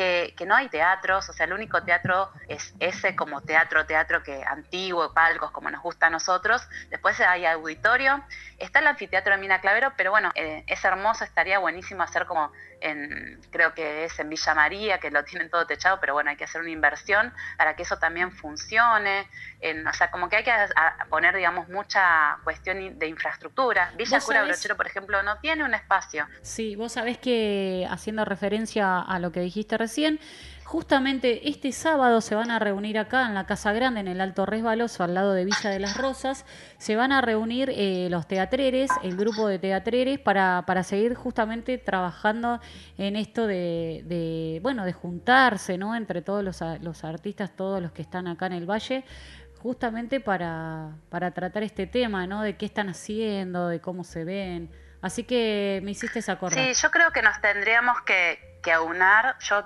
que, 0.00 0.32
que, 0.34 0.46
no 0.46 0.54
hay 0.54 0.70
teatros, 0.70 1.28
o 1.28 1.32
sea, 1.34 1.44
el 1.44 1.52
único 1.52 1.82
teatro 1.82 2.30
es 2.48 2.72
ese 2.80 3.14
como 3.14 3.42
teatro, 3.42 3.84
teatro 3.84 4.22
que 4.22 4.42
antiguo, 4.42 5.12
palcos 5.12 5.50
como 5.50 5.70
nos 5.70 5.82
gusta 5.82 6.06
a 6.06 6.10
nosotros, 6.10 6.66
después 6.88 7.20
hay 7.20 7.44
auditorio, 7.44 8.24
está 8.58 8.78
el 8.78 8.86
anfiteatro 8.86 9.34
de 9.34 9.38
Mina 9.38 9.60
Clavero, 9.60 9.92
pero 9.98 10.10
bueno, 10.10 10.32
eh, 10.36 10.64
es 10.66 10.82
hermoso, 10.86 11.24
estaría 11.24 11.58
buenísimo 11.58 12.02
hacer 12.02 12.24
como 12.24 12.50
en, 12.80 13.40
creo 13.50 13.74
que 13.74 14.04
es 14.04 14.18
en 14.18 14.30
Villa 14.30 14.54
María, 14.54 14.98
que 14.98 15.10
lo 15.10 15.22
tienen 15.24 15.50
todo 15.50 15.66
techado, 15.66 15.98
pero 16.00 16.14
bueno, 16.14 16.30
hay 16.30 16.36
que 16.36 16.44
hacer 16.44 16.60
una 16.60 16.70
inversión 16.70 17.32
para 17.56 17.76
que 17.76 17.82
eso 17.82 17.98
también 17.98 18.32
funcione, 18.32 19.28
en, 19.60 19.86
o 19.86 19.92
sea, 19.92 20.10
como 20.10 20.28
que 20.28 20.36
hay 20.36 20.44
que 20.44 20.52
poner, 21.08 21.36
digamos, 21.36 21.68
mucha 21.68 22.38
cuestión 22.44 22.98
de 22.98 23.06
infraestructura. 23.06 23.92
Villa 23.96 24.20
Cura 24.20 24.44
Brochero, 24.44 24.76
por 24.76 24.86
ejemplo, 24.86 25.22
no 25.22 25.38
tiene 25.38 25.64
un 25.64 25.74
espacio. 25.74 26.26
Sí, 26.42 26.76
vos 26.76 26.92
sabés 26.92 27.18
que, 27.18 27.86
haciendo 27.90 28.24
referencia 28.24 29.00
a 29.00 29.18
lo 29.18 29.30
que 29.32 29.40
dijiste 29.40 29.76
recién, 29.76 29.89
Justamente 30.70 31.48
este 31.48 31.72
sábado 31.72 32.20
se 32.20 32.36
van 32.36 32.52
a 32.52 32.60
reunir 32.60 32.96
acá 32.96 33.26
en 33.26 33.34
la 33.34 33.44
Casa 33.44 33.72
Grande, 33.72 33.98
en 33.98 34.06
el 34.06 34.20
Alto 34.20 34.46
Resbaloso, 34.46 35.02
al 35.02 35.14
lado 35.14 35.32
de 35.32 35.44
Villa 35.44 35.68
de 35.68 35.80
las 35.80 35.96
Rosas. 35.96 36.46
Se 36.78 36.94
van 36.94 37.10
a 37.10 37.20
reunir 37.20 37.72
eh, 37.74 38.06
los 38.08 38.28
teatreres, 38.28 38.88
el 39.02 39.16
grupo 39.16 39.48
de 39.48 39.58
teatreres, 39.58 40.20
para, 40.20 40.62
para 40.68 40.84
seguir 40.84 41.14
justamente 41.16 41.76
trabajando 41.76 42.60
en 42.98 43.16
esto 43.16 43.48
de, 43.48 44.60
bueno, 44.62 44.84
de 44.84 44.92
juntarse, 44.92 45.76
¿no? 45.76 45.96
Entre 45.96 46.22
todos 46.22 46.44
los, 46.44 46.60
los 46.82 47.02
artistas, 47.02 47.50
todos 47.56 47.82
los 47.82 47.90
que 47.90 48.02
están 48.02 48.28
acá 48.28 48.46
en 48.46 48.52
el 48.52 48.70
Valle, 48.70 49.04
justamente 49.58 50.20
para, 50.20 50.92
para 51.08 51.32
tratar 51.32 51.64
este 51.64 51.88
tema, 51.88 52.28
¿no? 52.28 52.42
De 52.42 52.56
qué 52.56 52.66
están 52.66 52.88
haciendo, 52.90 53.66
de 53.66 53.80
cómo 53.80 54.04
se 54.04 54.22
ven. 54.22 54.70
Así 55.02 55.24
que 55.24 55.80
me 55.82 55.90
hiciste 55.90 56.20
esa 56.20 56.34
acordar. 56.34 56.64
Sí, 56.64 56.80
yo 56.80 56.92
creo 56.92 57.10
que 57.10 57.22
nos 57.22 57.40
tendríamos 57.40 58.00
que, 58.02 58.38
que 58.62 58.70
aunar. 58.70 59.36
Yo 59.40 59.64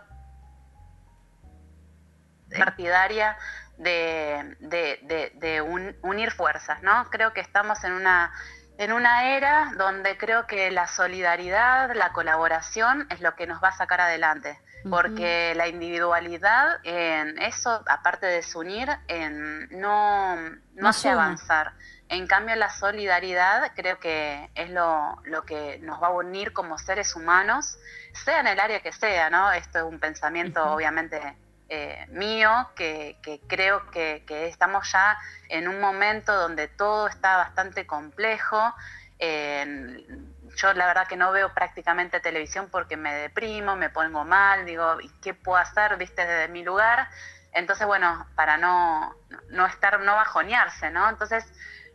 partidaria 2.59 3.37
de, 3.79 4.57
de, 4.61 5.63
unir 6.03 6.31
fuerzas, 6.31 6.83
¿no? 6.83 7.09
Creo 7.11 7.33
que 7.33 7.41
estamos 7.41 7.83
en 7.85 7.93
una, 7.93 8.33
en 8.79 8.93
una 8.93 9.37
era 9.37 9.73
donde 9.77 10.17
creo 10.17 10.47
que 10.47 10.71
la 10.71 10.87
solidaridad, 10.87 11.95
la 11.95 12.13
colaboración 12.13 13.07
es 13.11 13.21
lo 13.21 13.35
que 13.35 13.47
nos 13.47 13.63
va 13.63 13.69
a 13.69 13.77
sacar 13.77 14.01
adelante, 14.01 14.59
porque 14.91 15.55
la 15.57 15.67
individualidad, 15.67 16.79
en 16.85 17.41
eso, 17.41 17.83
aparte 17.87 18.27
de 18.27 18.35
desunir, 18.37 18.89
en, 19.09 19.69
no, 19.71 20.37
no 20.75 20.89
hace 20.89 21.09
avanzar. 21.09 21.73
En 22.11 22.27
cambio, 22.27 22.55
la 22.57 22.69
solidaridad 22.69 23.73
creo 23.75 23.99
que 23.99 24.51
es 24.55 24.69
lo, 24.71 25.23
lo, 25.25 25.43
que 25.45 25.79
nos 25.83 26.03
va 26.03 26.09
a 26.09 26.11
unir 26.11 26.53
como 26.53 26.77
seres 26.77 27.17
humanos, 27.17 27.79
sea 28.13 28.41
en 28.41 28.47
el 28.47 28.61
área 28.61 28.81
que 28.81 28.93
sea, 28.93 29.31
¿no? 29.31 29.51
Esto 29.53 29.79
es 29.79 29.85
un 29.85 29.99
pensamiento, 29.99 30.63
obviamente, 30.71 31.35
eh, 31.69 32.07
mío, 32.11 32.51
que, 32.77 33.19
creo 33.47 33.91
que, 33.91 34.25
estamos 34.49 34.91
ya 34.93 35.19
en 35.49 35.69
un 35.69 35.81
momento 35.81 36.35
donde 36.35 36.69
todo 36.69 37.09
está 37.09 37.37
bastante 37.37 37.87
complejo. 37.87 38.75
yo 39.19 40.73
la 40.75 40.87
verdad 40.87 41.07
que 41.09 41.17
no 41.17 41.33
veo 41.33 41.53
prácticamente 41.55 42.21
televisión 42.21 42.69
porque 42.71 42.97
me 42.97 43.15
deprimo, 43.15 43.77
me 43.77 43.91
pongo 43.91 44.25
mal, 44.25 44.67
digo, 44.67 45.01
¿y 45.01 45.09
qué 45.23 45.35
puedo 45.35 45.59
hacer, 45.59 45.97
viste, 45.97 46.27
desde 46.27 46.49
mi 46.49 46.63
lugar? 46.63 47.09
Entonces, 47.53 47.87
bueno, 47.87 48.27
para 48.35 48.57
no, 48.57 49.15
no 49.49 49.67
estar, 49.67 50.01
no 50.01 50.15
bajonearse, 50.17 50.91
¿no? 50.91 51.09
Entonces, 51.09 51.45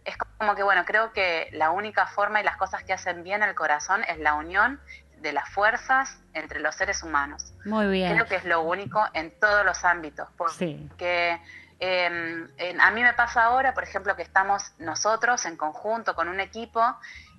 es 0.05 0.15
como 0.37 0.55
que, 0.55 0.63
bueno, 0.63 0.85
creo 0.85 1.11
que 1.11 1.49
la 1.51 1.71
única 1.71 2.07
forma 2.07 2.39
y 2.39 2.43
las 2.43 2.57
cosas 2.57 2.83
que 2.83 2.93
hacen 2.93 3.23
bien 3.23 3.43
al 3.43 3.55
corazón 3.55 4.03
es 4.07 4.17
la 4.17 4.33
unión 4.35 4.79
de 5.21 5.33
las 5.33 5.49
fuerzas 5.49 6.17
entre 6.33 6.59
los 6.59 6.75
seres 6.75 7.03
humanos. 7.03 7.53
Muy 7.65 7.87
bien. 7.87 8.13
Creo 8.13 8.25
que 8.25 8.35
es 8.35 8.45
lo 8.45 8.61
único 8.61 9.05
en 9.13 9.31
todos 9.39 9.65
los 9.65 9.83
ámbitos, 9.83 10.27
porque 10.37 11.39
em, 11.79 12.47
a 12.79 12.91
mí 12.91 13.03
me 13.03 13.13
pasa 13.13 13.43
ahora, 13.43 13.73
por 13.73 13.83
ejemplo, 13.83 14.15
que 14.15 14.21
estamos 14.21 14.73
nosotros 14.79 15.45
en 15.45 15.57
conjunto 15.57 16.15
con 16.15 16.27
un 16.27 16.39
equipo 16.39 16.81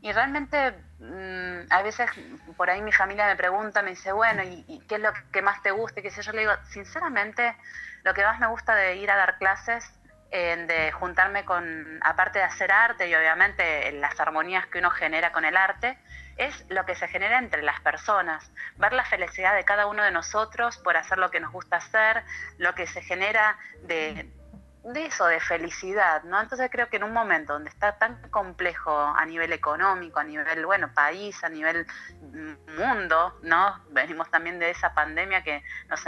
y 0.03 0.13
realmente 0.13 0.73
mm, 0.99 1.71
a 1.73 1.83
veces 1.83 2.11
por 2.57 2.71
ahí 2.71 2.81
mi 2.83 2.93
familia 2.93 3.27
me 3.27 3.37
pregunta, 3.37 3.83
me 3.83 3.91
dice, 3.91 4.13
bueno, 4.13 4.43
¿y, 4.43 4.81
qué 4.89 4.97
es 4.97 5.01
lo 5.01 5.11
que 5.33 5.43
más 5.43 5.63
te 5.63 5.71
gusta? 5.71 6.01
Y 6.01 6.03
qué 6.03 6.11
sé 6.11 6.23
yo, 6.23 6.33
le 6.33 6.41
digo, 6.41 6.53
sinceramente, 6.71 7.57
lo 8.03 8.15
que 8.15 8.23
más 8.23 8.41
me 8.41 8.47
gusta 8.47 8.75
de 8.75 8.97
ir 8.97 9.11
a 9.11 9.17
dar 9.17 9.39
clases 9.39 9.85
de 10.31 10.93
juntarme 10.93 11.45
con, 11.45 11.99
aparte 12.03 12.39
de 12.39 12.45
hacer 12.45 12.71
arte 12.71 13.09
y 13.09 13.15
obviamente 13.15 13.91
las 13.93 14.19
armonías 14.21 14.67
que 14.67 14.79
uno 14.79 14.91
genera 14.91 15.33
con 15.33 15.45
el 15.45 15.57
arte, 15.57 15.99
es 16.41 16.65
lo 16.71 16.87
que 16.87 16.95
se 16.95 17.07
genera 17.07 17.39
entre 17.39 17.63
las 17.63 17.81
personas, 17.81 18.51
ver 18.77 18.95
la 18.95 19.05
felicidad 19.05 19.55
de 19.55 19.65
cada 19.65 19.87
uno 19.87 20.03
de 20.03 20.11
nosotros 20.11 20.79
por 20.79 20.97
hacer 20.97 21.19
lo 21.19 21.31
que 21.31 21.39
nos 21.39 21.53
gusta 21.53 21.77
hacer, 21.77 22.25
lo 22.57 22.75
que 22.75 22.87
se 22.87 23.03
genera 23.03 23.59
de, 23.83 24.31
eso, 24.95 25.27
de 25.27 25.39
felicidad, 25.39 26.23
¿no? 26.25 26.41
Entonces 26.41 26.71
creo 26.73 26.89
que 26.89 26.97
en 26.97 27.05
un 27.05 27.13
momento 27.13 27.53
donde 27.53 27.69
está 27.69 27.99
tan 27.99 28.23
complejo 28.31 28.91
a 28.91 29.23
nivel 29.27 29.53
económico, 29.53 30.19
a 30.19 30.25
nivel, 30.25 30.65
bueno, 30.65 30.91
país, 30.95 31.45
a 31.45 31.51
nivel 31.51 31.87
mundo, 32.79 33.39
¿no? 33.43 33.85
Venimos 33.91 34.31
también 34.31 34.59
de 34.59 34.71
esa 34.71 34.95
pandemia 34.95 35.43
que 35.43 35.63
nos 35.91 36.03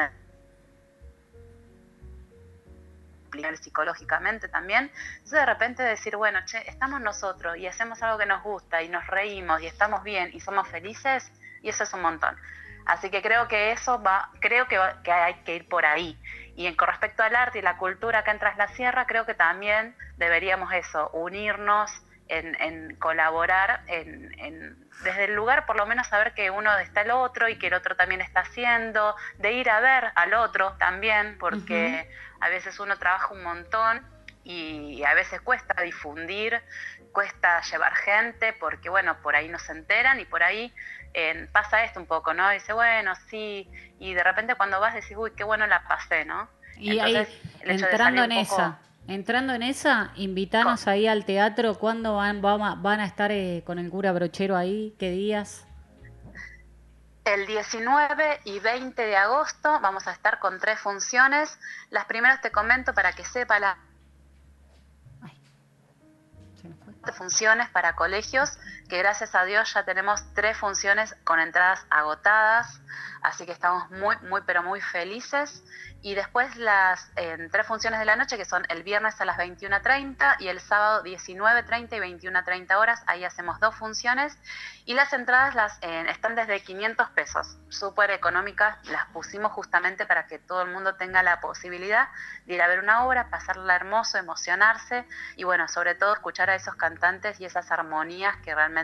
psicológicamente 3.57 4.49
también. 4.49 4.91
Entonces 5.15 5.39
de 5.41 5.47
repente 5.47 5.83
decir, 5.83 6.17
bueno, 6.17 6.41
che, 6.45 6.59
estamos 6.69 7.01
nosotros 7.01 7.57
y 7.57 7.67
hacemos 7.67 8.03
algo 8.03 8.19
que 8.19 8.27
nos 8.27 8.43
gusta 8.43 8.83
y 8.83 8.89
nos 8.89 9.07
reímos 9.07 9.63
y 9.63 9.67
estamos 9.67 10.03
bien 10.03 10.31
y 10.33 10.41
somos 10.41 10.69
felices 10.69 11.31
y 11.63 11.69
eso 11.69 11.85
es 11.85 11.93
un 11.93 12.03
montón. 12.03 12.37
Así 12.85 13.11
que 13.11 13.23
creo 13.23 13.49
que 13.49 13.73
eso 13.73 14.03
va, 14.03 14.31
creo 14.41 14.67
que, 14.67 14.79
que 15.05 15.13
hay 15.13 15.35
que 15.45 15.57
ir 15.57 15.69
por 15.69 15.87
ahí. 15.87 16.19
Y 16.57 16.67
en, 16.67 16.75
con 16.75 16.89
respecto 16.89 17.23
al 17.23 17.35
arte 17.35 17.61
y 17.61 17.63
la 17.63 17.77
cultura 17.77 18.21
acá 18.21 18.33
en 18.33 18.39
Tras 18.39 18.57
la 18.57 18.69
Sierra, 18.69 19.07
creo 19.07 19.25
que 19.25 19.35
también 19.35 19.97
deberíamos 20.17 20.73
eso, 20.73 21.09
unirnos, 21.11 21.91
en, 22.29 22.97
colaborar, 22.97 23.83
en, 23.87 24.89
desde 25.05 25.25
el 25.25 25.35
lugar 25.35 25.67
por 25.67 25.77
lo 25.77 25.87
menos 25.87 26.07
saber 26.07 26.33
que 26.35 26.51
uno 26.51 26.77
está 26.79 27.03
el 27.03 27.11
otro 27.11 27.49
y 27.49 27.59
que 27.59 27.67
el 27.67 27.75
otro 27.75 27.97
también 27.97 28.21
está 28.21 28.41
haciendo, 28.41 29.15
de 29.39 29.53
ir 29.53 29.69
a 29.69 29.81
ver 29.81 30.13
al 30.15 30.35
otro 30.35 30.73
también, 30.79 31.37
porque 31.39 32.09
a 32.41 32.49
veces 32.49 32.79
uno 32.81 32.99
trabaja 32.99 33.33
un 33.35 33.43
montón 33.43 34.07
y 34.45 35.05
a 35.05 35.15
veces 35.15 35.41
cuesta 35.41 35.81
difundir, 35.83 36.61
cuesta 37.13 37.61
llevar 37.63 37.95
gente, 37.95 38.53
porque 38.55 38.89
bueno, 38.89 39.17
por 39.23 39.37
ahí 39.37 39.49
no 39.49 39.59
se 39.59 39.73
enteran 39.73 40.19
y 40.19 40.25
por 40.25 40.43
ahí 40.43 40.73
pasa 41.53 41.85
esto 41.85 42.01
un 42.01 42.07
poco, 42.07 42.35
¿no? 42.35 42.49
Dice, 42.51 42.73
bueno, 42.73 43.15
sí, 43.29 43.69
y 43.99 44.15
de 44.15 44.25
repente 44.25 44.55
cuando 44.55 44.81
vas 44.81 44.95
decís, 44.95 45.17
uy, 45.17 45.33
qué 45.37 45.45
bueno 45.45 45.67
la 45.67 45.83
pasé, 45.87 46.25
¿no? 46.25 46.49
Y 46.79 46.99
ahí, 46.99 47.27
entrando 47.61 48.25
en 48.25 48.33
esa, 48.33 48.79
entrando 49.07 49.55
en 49.55 49.63
esa, 49.63 50.13
invitanos 50.17 50.87
ahí 50.87 51.07
al 51.07 51.25
teatro, 51.25 51.79
¿cuándo 51.79 52.17
van, 52.17 52.41
van, 52.41 53.01
a 53.01 53.05
estar 53.05 53.31
eh, 53.33 53.63
con 53.67 53.79
el 53.79 53.91
cura 53.91 54.13
brochero 54.13 54.57
ahí? 54.57 54.95
¿Qué 54.99 55.11
días? 55.11 55.67
El 57.25 57.47
19 57.47 58.41
y 58.45 58.59
20 58.59 59.01
de 59.01 59.17
agosto 59.17 59.79
vamos 59.81 60.09
a 60.09 60.13
estar 60.13 60.41
con 60.41 60.59
tres 60.59 60.81
funciones. 60.81 61.59
Las 61.91 62.07
primeras 62.07 62.41
te 62.41 62.51
comento 62.51 62.95
para 62.95 63.13
que 63.13 63.25
sepa 63.25 63.61
la 63.61 63.79
funciones 67.11 67.69
para 67.71 67.97
colegios, 67.97 68.59
que 68.93 68.99
gracias 68.99 69.35
a 69.35 69.47
Dios 69.47 69.73
ya 69.73 69.87
tenemos 69.87 70.23
tres 70.35 70.55
funciones 70.59 71.17
con 71.25 71.41
entradas 71.41 71.87
agotadas, 71.89 72.79
así 73.23 73.47
que 73.47 73.53
estamos 73.53 73.91
muy, 73.91 74.17
muy, 74.29 74.43
pero 74.45 74.63
muy 74.63 74.83
felices. 74.83 75.65
Y 76.03 76.15
después 76.17 76.57
las 76.57 77.11
tres 77.15 77.67
funciones 77.67 78.01
de 78.01 78.05
la 78.05 78.17
noche, 78.17 78.37
que 78.37 78.45
son 78.45 78.67
el 78.69 78.83
viernes 78.83 79.19
a 79.21 79.25
las 79.25 79.39
21.30 79.39 80.37
y 80.41 80.49
el 80.49 80.61
sábado 80.61 81.05
19.30 81.05 81.97
y 81.97 82.27
21.30 82.27 82.75
horas, 82.75 83.03
ahí 83.07 83.25
hacemos 83.25 83.61
dos 83.61 83.75
funciones. 83.77 84.37
Y 84.85 84.95
las 84.95 85.13
entradas 85.13 85.55
las 85.55 85.79
están 85.81 86.35
desde 86.35 86.61
500 86.61 87.11
pesos, 87.11 87.57
súper 87.69 88.11
económicas, 88.11 88.77
las 88.89 89.07
pusimos 89.07 89.53
justamente 89.53 90.05
para 90.07 90.27
que 90.27 90.41
todo 90.41 90.63
el 90.63 90.73
mundo 90.73 90.97
tenga 90.97 91.23
la 91.23 91.41
posibilidad 91.41 92.09
de 92.47 92.55
ir 92.55 92.63
a 92.63 92.67
ver 92.67 92.81
una 92.81 93.07
obra, 93.07 93.31
pasarla 93.31 93.77
hermoso, 93.77 94.19
emocionarse 94.19 95.07
y 95.37 95.45
bueno, 95.45 95.69
sobre 95.69 95.95
todo 95.95 96.13
escuchar 96.15 96.51
a 96.51 96.57
esos 96.57 96.75
cantantes 96.75 97.41
y 97.41 97.45
esas 97.45 97.71
armonías 97.71 98.37
que 98.39 98.53
realmente 98.57 98.82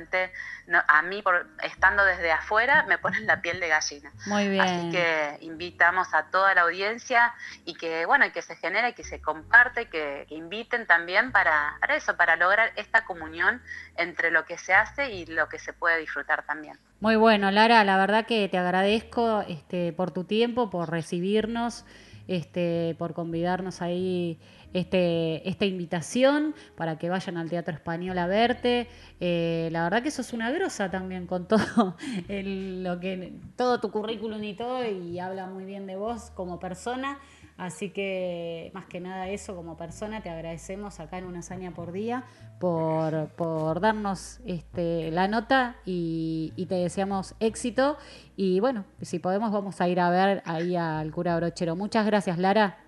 a 0.87 1.03
mí, 1.03 1.23
por, 1.23 1.47
estando 1.63 2.05
desde 2.05 2.31
afuera, 2.31 2.85
me 2.89 2.99
ponen 2.99 3.27
la 3.27 3.41
piel 3.41 3.61
de 3.61 3.69
gallina. 3.69 4.13
Muy 4.27 4.49
bien. 4.49 4.61
Así 4.61 4.91
que 4.91 5.39
invitamos 5.41 6.13
a 6.15 6.31
toda 6.31 6.55
la 6.55 6.63
audiencia 6.63 7.35
y 7.65 7.75
que, 7.75 8.07
bueno, 8.07 8.31
que 8.33 8.43
se 8.43 8.57
genere, 8.57 8.95
que 8.95 9.05
se 9.05 9.21
comparte, 9.21 9.87
que, 9.87 10.27
que 10.29 10.35
inviten 10.35 10.87
también 10.87 11.33
para, 11.33 11.77
para 11.81 11.97
eso, 11.97 12.17
para 12.17 12.37
lograr 12.37 12.73
esta 12.77 13.05
comunión 13.05 13.63
entre 13.97 14.31
lo 14.31 14.45
que 14.45 14.59
se 14.59 14.75
hace 14.75 15.11
y 15.11 15.27
lo 15.27 15.49
que 15.49 15.59
se 15.59 15.73
puede 15.73 15.99
disfrutar 15.99 16.45
también. 16.45 16.79
Muy 17.01 17.17
bueno, 17.17 17.51
Lara, 17.51 17.85
la 17.85 17.97
verdad 17.97 18.27
que 18.27 18.49
te 18.49 18.59
agradezco 18.59 19.45
este, 19.49 19.93
por 19.93 20.11
tu 20.11 20.25
tiempo, 20.25 20.69
por 20.69 20.91
recibirnos, 20.91 21.85
este, 22.27 22.95
por 22.99 23.15
convidarnos 23.15 23.81
ahí 23.81 24.39
este, 24.73 25.49
esta 25.49 25.65
invitación 25.65 26.55
para 26.77 26.99
que 26.99 27.09
vayan 27.09 27.37
al 27.37 27.49
Teatro 27.49 27.75
Español 27.75 28.19
a 28.19 28.27
verte. 28.27 28.89
Eh, 29.21 29.69
la 29.73 29.85
verdad 29.85 30.03
que 30.03 30.11
sos 30.11 30.33
una 30.33 30.51
grosa 30.51 30.91
también 30.91 31.27
con 31.27 31.47
todo 31.47 31.97
lo 32.29 33.01
que 33.01 33.35
todo 33.57 33.81
tu 33.81 33.91
currículum 33.91 34.43
y 34.45 34.55
todo 34.55 34.85
y 34.85 35.19
habla 35.19 35.47
muy 35.47 35.65
bien 35.65 35.87
de 35.87 35.97
vos 35.97 36.31
como 36.35 36.59
persona. 36.59 37.19
Así 37.57 37.91
que 37.91 38.71
más 38.73 38.87
que 38.87 39.01
nada 39.01 39.29
eso 39.29 39.57
como 39.57 39.77
persona 39.77 40.23
te 40.23 40.31
agradecemos 40.31 41.01
acá 41.01 41.19
en 41.19 41.25
Una 41.25 41.41
Hazaña 41.41 41.73
por 41.73 41.91
Día 41.91 42.25
por, 42.61 43.29
por 43.31 43.81
darnos 43.81 44.41
este, 44.47 45.11
la 45.11 45.27
nota 45.27 45.77
y, 45.85 46.53
te 46.69 46.77
deseamos 46.77 47.35
éxito. 47.41 47.97
Y 48.37 48.61
bueno, 48.61 48.85
si 49.01 49.19
podemos 49.19 49.53
vamos 49.53 49.81
a 49.81 49.89
ir 49.89 50.01
a 50.01 50.11
ver 50.11 50.43
ahí 50.45 50.77
al 50.77 51.11
cura 51.11 51.37
brochero. 51.37 51.77
Muchas 51.77 52.07
gracias, 52.07 52.39
Lara. 52.39 52.88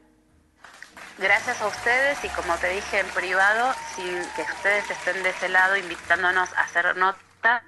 Gracias 1.20 1.60
a 1.60 1.66
ustedes 1.66 2.24
y 2.24 2.30
como 2.30 2.56
te 2.56 2.68
dije 2.68 3.00
en 3.00 3.06
privado, 3.08 3.74
sin 3.94 4.06
que 4.34 4.40
ustedes 4.40 4.90
estén 4.90 5.22
de 5.22 5.28
ese 5.28 5.50
lado 5.50 5.76
invitándonos 5.76 6.50
a 6.54 6.62
hacer 6.62 6.96
nota, 6.96 7.62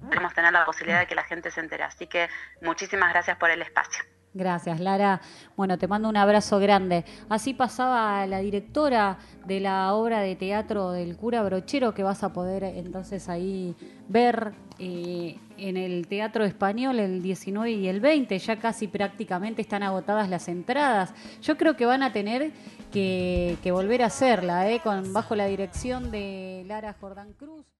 podemos 0.00 0.32
tener 0.32 0.50
la 0.54 0.64
posibilidad 0.64 1.00
de 1.00 1.06
que 1.06 1.14
la 1.14 1.24
gente 1.24 1.50
se 1.50 1.60
entere. 1.60 1.84
Así 1.84 2.06
que 2.06 2.30
muchísimas 2.62 3.12
gracias 3.12 3.36
por 3.36 3.50
el 3.50 3.60
espacio. 3.60 4.02
Gracias, 4.38 4.78
Lara. 4.78 5.20
Bueno, 5.56 5.78
te 5.78 5.88
mando 5.88 6.08
un 6.08 6.16
abrazo 6.16 6.60
grande. 6.60 7.04
Así 7.28 7.54
pasaba 7.54 8.24
la 8.28 8.38
directora 8.38 9.18
de 9.44 9.58
la 9.58 9.92
obra 9.94 10.20
de 10.20 10.36
teatro 10.36 10.92
del 10.92 11.16
cura 11.16 11.42
Brochero, 11.42 11.92
que 11.92 12.04
vas 12.04 12.22
a 12.22 12.32
poder 12.32 12.62
entonces 12.62 13.28
ahí 13.28 13.74
ver 14.06 14.52
eh, 14.78 15.36
en 15.56 15.76
el 15.76 16.06
Teatro 16.06 16.44
Español 16.44 17.00
el 17.00 17.20
19 17.20 17.72
y 17.72 17.88
el 17.88 17.98
20. 17.98 18.38
Ya 18.38 18.60
casi 18.60 18.86
prácticamente 18.86 19.60
están 19.60 19.82
agotadas 19.82 20.30
las 20.30 20.46
entradas. 20.46 21.12
Yo 21.42 21.56
creo 21.56 21.76
que 21.76 21.84
van 21.84 22.04
a 22.04 22.12
tener 22.12 22.52
que, 22.92 23.58
volver 23.72 24.02
a 24.02 24.06
hacerla, 24.06 24.70
eh, 24.70 24.78
con, 24.84 25.12
bajo 25.12 25.34
la 25.34 25.46
dirección 25.46 26.12
de 26.12 26.62
Lara 26.68 26.94
Jordán 27.00 27.32
Cruz. 27.32 27.66